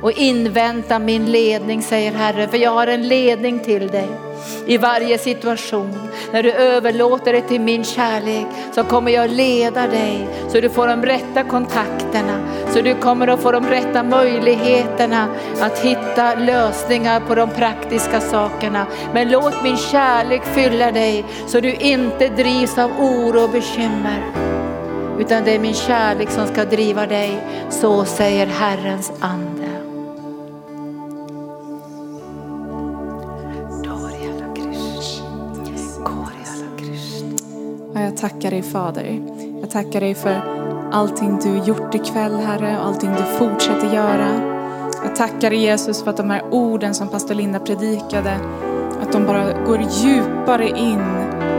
[0.03, 2.49] och invänta min ledning, säger Herren.
[2.49, 4.09] För jag har en ledning till dig
[4.66, 6.09] i varje situation.
[6.32, 10.86] När du överlåter det till min kärlek så kommer jag leda dig så du får
[10.86, 15.28] de rätta kontakterna, så du kommer att få de rätta möjligheterna
[15.61, 18.86] att hitta lösningar på de praktiska sakerna.
[19.14, 24.22] Men låt min kärlek fylla dig så du inte drivs av oro och bekymmer.
[25.18, 27.38] Utan det är min kärlek som ska driva dig,
[27.70, 29.55] så säger Herrens ande.
[38.03, 39.22] Jag tackar dig Fader.
[39.61, 40.40] Jag tackar dig för
[40.92, 44.57] allting du gjort ikväll Herre och allting du fortsätter göra.
[45.05, 48.38] Jag tackar dig Jesus för att de här orden som pastor Linda predikade,
[49.03, 51.05] att de bara går djupare in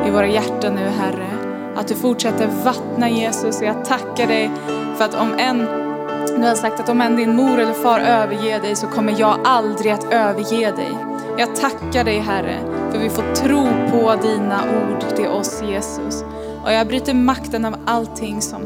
[0.08, 1.28] i våra hjärtan nu Herre.
[1.76, 4.52] Att du fortsätter vattna Jesus och jag tackar dig
[4.98, 5.58] för att om en
[6.28, 9.40] du har sagt att om än din mor eller far överger dig så kommer jag
[9.44, 10.98] aldrig att överge dig.
[11.38, 16.24] Jag tackar dig Herre för vi får tro på dina ord till oss Jesus.
[16.64, 18.62] Och jag bryter makten av allting som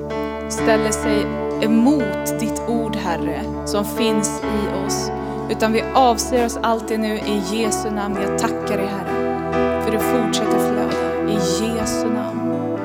[0.49, 1.25] ställer sig
[1.61, 5.11] emot ditt ord Herre, som finns i oss.
[5.49, 8.17] Utan vi avser oss alltid nu i Jesu namn.
[8.21, 11.32] Jag tackar dig Herre, för du fortsätter flöda.
[11.32, 12.77] I Jesu namn.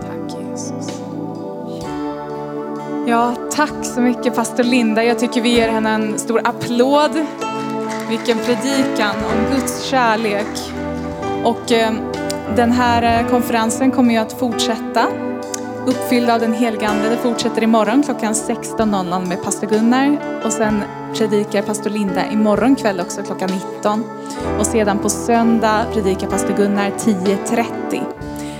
[0.00, 1.00] Tack Jesus.
[3.06, 5.04] Ja, tack så mycket pastor Linda.
[5.04, 7.26] Jag tycker vi ger henne en stor applåd.
[8.08, 10.72] Vilken predikan om Guds kärlek.
[11.44, 11.92] Och eh,
[12.56, 15.06] den här eh, konferensen kommer ju att fortsätta.
[15.86, 17.08] Uppfylld av den helige Ande.
[17.08, 20.18] Det fortsätter imorgon klockan 16.00 med pastor Gunnar.
[20.44, 20.82] Och sen
[21.14, 24.04] predikar pastor Linda imorgon kväll också klockan 19.
[24.58, 28.02] Och sedan på söndag predikar pastor Gunnar 10.30.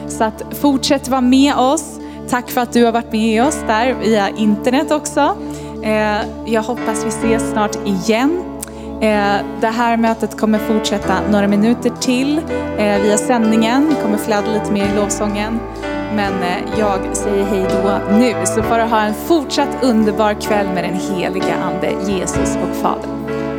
[0.08, 2.00] Så att fortsätt vara med oss.
[2.28, 5.36] Tack för att du har varit med oss där via internet också.
[5.82, 8.53] Eh, jag hoppas vi ses snart igen.
[9.00, 12.38] Eh, det här mötet kommer fortsätta några minuter till
[12.78, 13.88] eh, via sändningen.
[13.90, 15.60] Det kommer flöda lite mer i lovsången.
[16.16, 18.34] Men eh, jag säger hej då nu.
[18.46, 23.53] Så får du ha en fortsatt underbar kväll med den heliga Ande, Jesus och Fadern.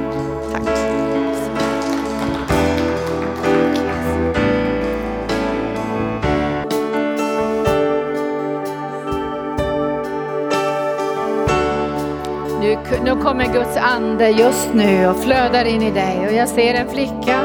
[13.05, 16.89] Nu kommer Guds ande just nu och flödar in i dig och jag ser en
[16.89, 17.39] flicka.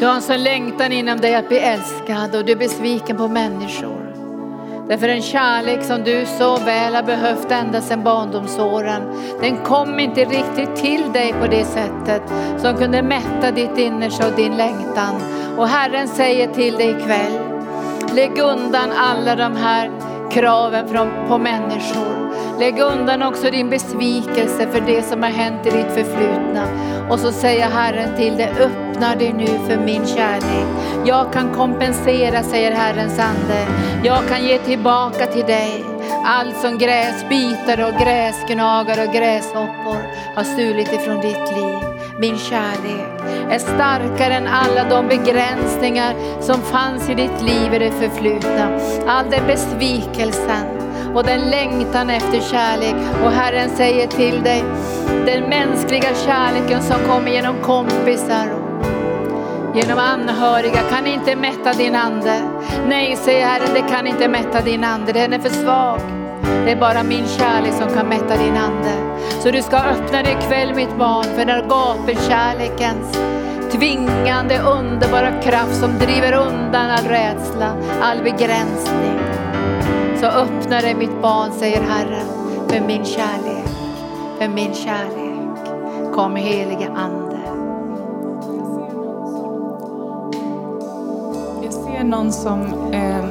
[0.00, 3.28] Du har en sån längtan inom dig att bli älskad och du är besviken på
[3.28, 4.14] människor.
[4.88, 9.02] Därför en kärlek som du så väl har behövt ända sedan barndomsåren,
[9.40, 12.22] den kom inte riktigt till dig på det sättet
[12.58, 15.14] som kunde mätta ditt innersta och din längtan.
[15.58, 17.38] Och Herren säger till dig ikväll,
[18.14, 20.86] lägg undan alla de här kraven
[21.28, 22.32] på människor.
[22.58, 26.64] Lägg undan också din besvikelse för det som har hänt i ditt förflutna.
[27.10, 28.52] Och så säger Herren till dig,
[29.02, 30.66] öppna dig nu för min kärlek.
[31.04, 33.66] Jag kan kompensera, säger Herrens ande.
[34.04, 35.84] Jag kan ge tillbaka till dig
[36.24, 39.98] allt som gräsbitar och gräsgnagare och gräshoppor
[40.34, 41.78] har stulit ifrån ditt liv.
[42.18, 43.06] Min kärlek
[43.50, 48.80] är starkare än alla de begränsningar som fanns i ditt liv i det förflutna.
[49.06, 50.66] All den besvikelsen,
[51.14, 52.94] och den längtan efter kärlek.
[53.24, 54.64] Och Herren säger till dig,
[55.26, 58.61] den mänskliga kärleken som kommer genom kompisar och
[59.74, 62.42] genom anhöriga kan inte mätta din ande.
[62.88, 66.00] Nej, säger Herren, det kan inte mätta din ande, den är för svag.
[66.64, 69.18] Det är bara min kärlek som kan mätta din ande.
[69.42, 73.18] Så du ska öppna dig ikväll mitt barn för den agape-kärlekens
[73.72, 79.18] tvingande underbara kraft som driver undan all rädsla, all begränsning.
[80.20, 82.26] Så öppna dig mitt barn, säger Herren,
[82.68, 83.68] för min kärlek,
[84.38, 86.12] för min kärlek.
[86.14, 87.21] Kom helige Ande.
[92.02, 92.60] Jag någon som,
[92.92, 93.24] eh,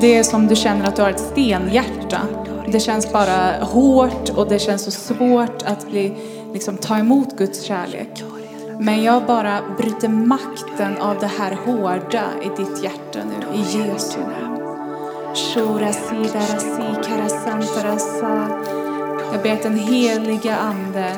[0.00, 2.20] det är som du känner att du har ett stenhjärta.
[2.72, 6.12] Det känns bara hårt och det känns så svårt att bli,
[6.52, 8.24] liksom, ta emot Guds kärlek.
[8.80, 14.20] Men jag bara bryter makten av det här hårda i ditt hjärta nu, i Jesu
[14.20, 14.60] namn.
[19.32, 21.12] Jag ber att den heliga Ande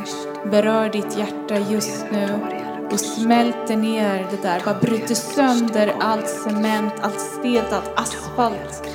[0.51, 2.60] berör ditt hjärta just nu
[2.93, 4.63] och smälter ner det där.
[4.65, 8.89] Bara bryter sönder allt cement, allt stelt, allt asfalt.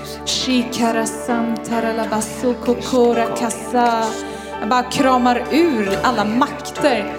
[4.60, 7.16] Jag bara kramar ur alla makter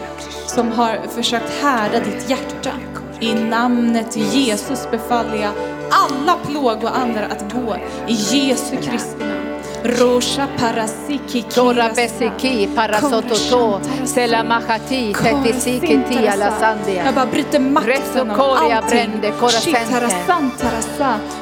[0.46, 2.70] som har försökt härda ditt hjärta.
[3.20, 5.52] I namnet Jesus befaller jag
[5.90, 7.76] alla plågoandar att gå
[8.08, 9.35] i Jesu Kristi namn.
[9.86, 17.04] Rosha parasiki Tora besiki parasototo Sela mahati tetisiki tia la sandia.
[17.04, 19.22] Jag bara bryter makten av allting.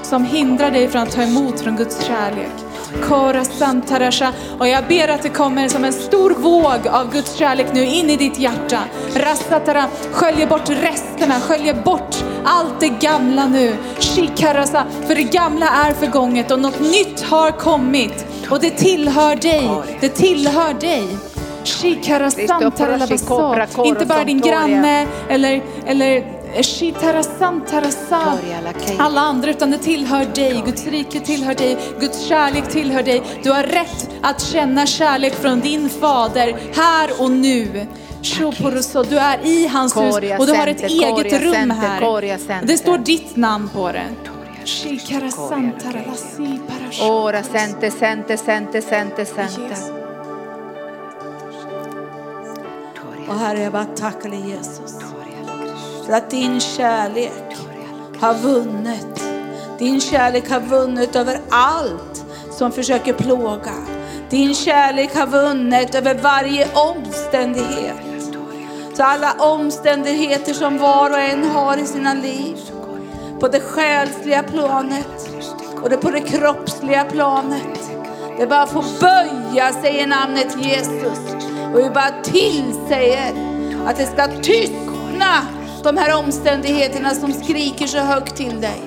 [0.02, 2.52] Som hindrar dig från att ta emot från Guds kärlek.
[3.08, 4.32] Kora santarasha.
[4.58, 8.10] Och jag ber att det kommer som en stor våg av Guds kärlek nu in
[8.10, 8.78] i ditt hjärta.
[9.16, 13.76] Rassatara, sköljer bort resterna, sköljer bort allt det gamla nu.
[13.98, 18.26] Shikarasa, för det gamla är förgånget och något nytt har kommit.
[18.50, 19.70] Och det tillhör dig,
[20.00, 21.08] det tillhör dig.
[23.84, 26.24] Inte bara din granne eller, eller
[28.98, 30.62] alla andra, utan det tillhör dig.
[30.66, 31.76] Guds rike tillhör dig.
[32.00, 33.22] Guds kärlek tillhör dig.
[33.42, 37.86] Du har rätt att känna kärlek från din fader här och nu.
[39.08, 42.00] Du är i hans hus och du har ett eget rum här.
[42.66, 44.06] Det står ditt namn på det.
[47.00, 49.76] Ora sente, sente, sente, sente, sente.
[53.28, 54.94] Och Herre, jag bara tackar dig Jesus.
[56.06, 57.56] För att din kärlek
[58.20, 59.24] har vunnit.
[59.78, 63.74] Din kärlek har vunnit över allt som försöker plåga.
[64.30, 68.34] Din kärlek har vunnit över varje omständighet.
[68.94, 72.56] Så alla omständigheter som var och en har i sina liv.
[73.40, 75.28] På det själsliga planet
[75.82, 77.90] och det på det kroppsliga planet.
[78.38, 81.18] Det bara får böja sig i namnet Jesus.
[81.74, 83.32] Och vi bara tillsäger
[83.86, 85.46] att det ska tystna
[85.82, 88.82] de här omständigheterna som skriker så högt till dig.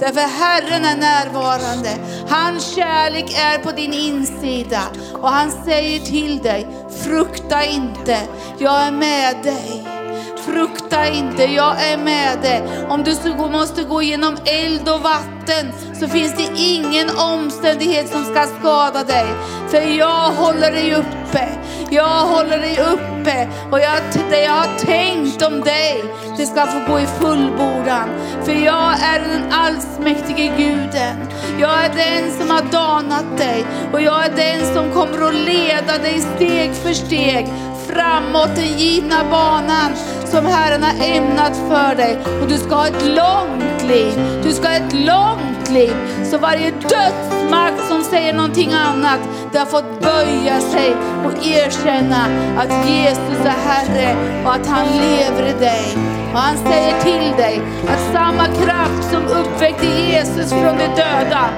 [0.00, 1.90] Därför Herren är närvarande.
[2.28, 4.82] Hans kärlek är på din insida
[5.14, 6.66] och han säger till dig,
[7.04, 8.18] frukta inte,
[8.58, 10.01] jag är med dig.
[10.44, 12.62] Frukta inte, jag är med dig.
[12.88, 13.14] Om du
[13.50, 19.26] måste gå genom eld och vatten så finns det ingen omständighet som ska skada dig.
[19.68, 21.48] För jag håller dig uppe.
[21.90, 23.98] Jag håller dig uppe och jag,
[24.30, 26.04] det jag har tänkt om dig,
[26.38, 28.08] det ska få gå i fullbordan.
[28.44, 31.16] För jag är den allsmäktige guden.
[31.60, 35.98] Jag är den som har danat dig och jag är den som kommer att leda
[35.98, 37.48] dig steg för steg
[37.88, 39.90] framåt den givna banan
[40.24, 42.18] som Herren har ämnat för dig.
[42.42, 44.40] Och du ska ha ett långt liv.
[44.42, 45.94] Du ska ha ett långt liv.
[46.30, 49.20] Så varje dödsmakt som säger någonting annat,
[49.52, 52.22] det har fått böja sig och erkänna
[52.58, 55.96] att Jesus är Herre och att han lever i dig.
[56.32, 61.50] Och han säger till dig att samma kraft som uppväckte Jesus från de döda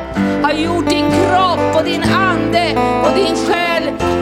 [0.43, 4.14] har gjort din kropp och din ande och din själ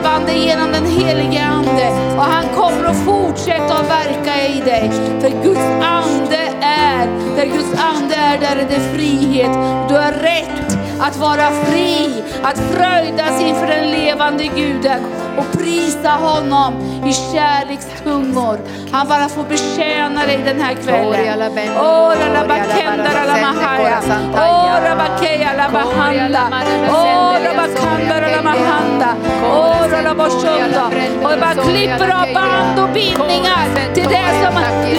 [0.00, 2.16] levande genom den helige Ande.
[2.16, 4.90] Och han kommer att fortsätta att verka i dig.
[5.20, 9.52] För Guds ande är, där Guds ande är, där är det frihet.
[9.88, 15.02] Du har rätt att vara fri, att fröjdas inför den levande Guden
[15.38, 16.74] och prisa honom
[17.06, 18.58] i kärlekstungor.
[18.92, 21.70] Han bara får betjäna dig den här kvällen.
[21.78, 24.00] Ora la bakenda la mahaya.
[24.32, 26.42] Ora bakeya la bahanda.
[26.90, 29.14] Ora bakanda la mahanda.
[29.44, 30.86] Ora la boshunda.
[31.22, 34.54] Och bara klipper av band och bindningar till det som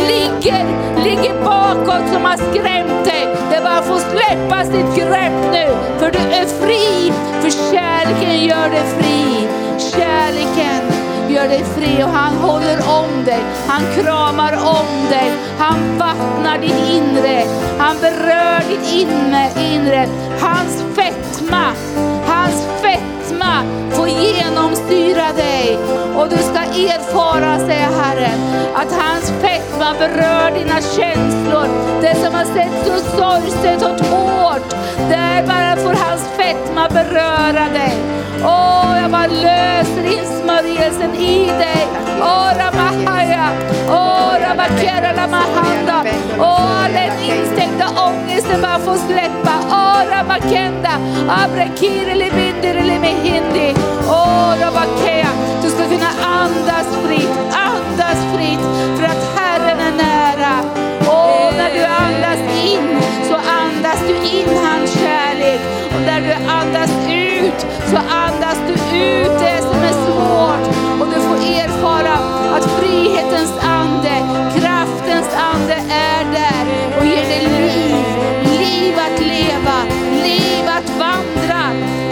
[0.08, 0.66] ligger,
[1.04, 3.28] ligger bakåt som har skrämt dig.
[3.52, 5.68] Det bara får släppa sitt grepp nu.
[6.00, 9.48] För du är fri, för kärleken gör dig fri.
[9.82, 10.84] Kärleken
[11.30, 13.44] gör dig fri och han håller om dig.
[13.68, 15.32] Han kramar om dig.
[15.60, 17.44] Han vattnar ditt inre.
[17.78, 18.94] Han berör ditt
[19.58, 20.08] inre.
[20.42, 21.66] Hans fetma,
[22.28, 25.78] hans fetma får genomstyra dig.
[26.16, 28.40] Och du ska erfara, säger Herren,
[28.76, 31.68] att hans fetma berör dina känslor.
[32.02, 34.70] Det som har sett så sorgset och hårt,
[35.10, 36.41] där bara får hans fetma
[36.88, 37.98] kunna beröra dig.
[38.44, 41.88] Åh, jag bara löser insmörjelsen i dig.
[42.22, 43.50] Åh, Ramahaya,
[43.90, 46.06] åh, Ramakera Lamahanda.
[46.40, 49.54] Åh, all den instängda ångesten bara får släppa.
[49.70, 50.92] Åh, Ramakenda,
[51.30, 53.76] Abrakiri Libindiri Mehindi.
[54.08, 55.30] Åh, Ramakea,
[55.64, 58.66] du ska kunna andas fritt, andas fritt
[58.98, 60.56] för att Herren är nära.
[61.08, 65.01] Åh, när du andas in så andas du in hans
[66.08, 70.66] och du andas ut så andas du ut det som är svårt
[71.02, 72.14] och du får erfara
[72.56, 74.16] att frihetens ande,
[74.56, 76.64] kraftens ande är där
[77.00, 78.06] och ger dig liv,
[78.44, 79.78] liv att leva,
[80.24, 81.64] liv att vandra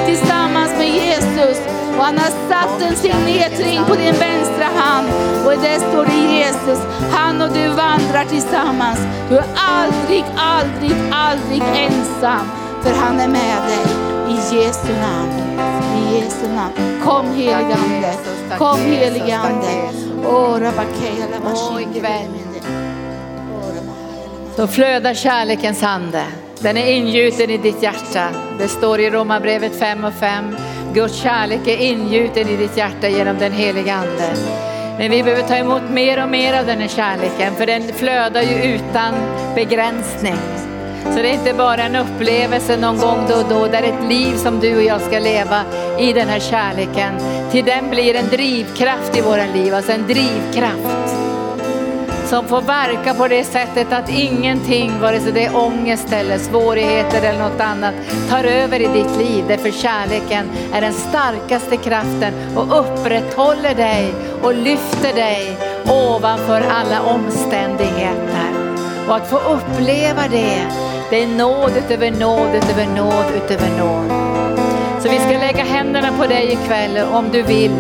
[0.06, 1.58] tillsammans med Jesus.
[1.98, 5.08] Och han har satt en signetring på din vänstra hand
[5.46, 6.80] och i står det Jesus.
[7.12, 9.00] Han och du vandrar tillsammans.
[9.30, 12.59] Du är aldrig, aldrig, aldrig ensam.
[12.82, 14.10] För han är med dig.
[14.30, 15.32] I Jesu namn.
[15.98, 17.02] I Jesu namn.
[17.04, 18.14] Kom helige Ande.
[18.58, 19.68] Kom helige Ande.
[20.26, 22.30] Åh, Rabakeya Åh, ikväll.
[24.56, 26.24] Så flödar kärlekens ande.
[26.60, 28.30] Den är ingjuten i ditt hjärta.
[28.60, 30.56] Det står i Romarbrevet 5 och 5.
[30.94, 34.34] Guds kärlek är ingjuten i ditt hjärta genom den heliga ande.
[34.98, 38.42] Men vi behöver ta emot mer och mer av den här kärleken för den flödar
[38.42, 39.14] ju utan
[39.56, 40.69] begränsning.
[41.04, 44.10] Så det är inte bara en upplevelse någon gång då och då, det är ett
[44.10, 45.64] liv som du och jag ska leva
[46.00, 47.14] i den här kärleken.
[47.52, 51.20] Till den blir en drivkraft i våra liv, alltså en drivkraft
[52.30, 57.22] som får verka på det sättet att ingenting, vare sig det är ångest eller svårigheter
[57.22, 57.94] eller något annat,
[58.30, 59.45] tar över i ditt liv.
[59.48, 65.57] Därför kärleken är den starkaste kraften och upprätthåller dig och lyfter dig
[65.88, 68.49] ovanför alla omständigheter.
[69.07, 74.11] Och att få uppleva det, det är nåd utöver nåd utöver nåd utöver nåd.
[75.02, 77.72] Så vi ska lägga händerna på dig ikväll om du vill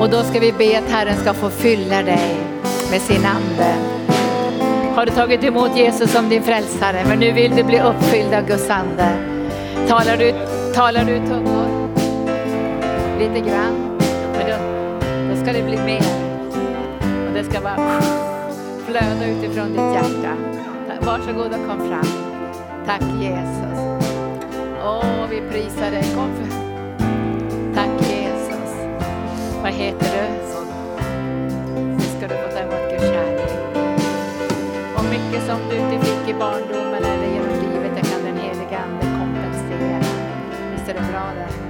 [0.00, 2.36] och då ska vi be att Herren ska få fylla dig
[2.90, 3.74] med sin ande.
[4.94, 8.46] Har du tagit emot Jesus som din frälsare men nu vill du bli uppfylld av
[8.46, 9.08] Guds ande.
[9.88, 10.34] Talar du,
[10.74, 11.88] talar du tungor?
[13.18, 13.98] Lite grann.
[14.32, 14.56] Men då,
[15.34, 16.04] då ska det bli mer.
[17.28, 18.02] Och det ska bara
[18.86, 20.36] flöda utifrån ditt hjärta.
[21.00, 22.27] Varsågod och kom fram.
[22.88, 23.78] Tack Jesus.
[24.84, 26.02] Åh, vi prisar dig.
[26.14, 26.30] Kom.
[27.74, 28.74] Tack Jesus.
[29.62, 30.48] Vad heter du?
[32.02, 33.50] Så ska du få ta emot Guds kärlek.
[34.96, 38.78] Och mycket som du inte fick i barndomen eller genom livet, det kan den heliga
[38.78, 40.00] Ande kompensera.
[40.72, 41.67] Visst är det bra det?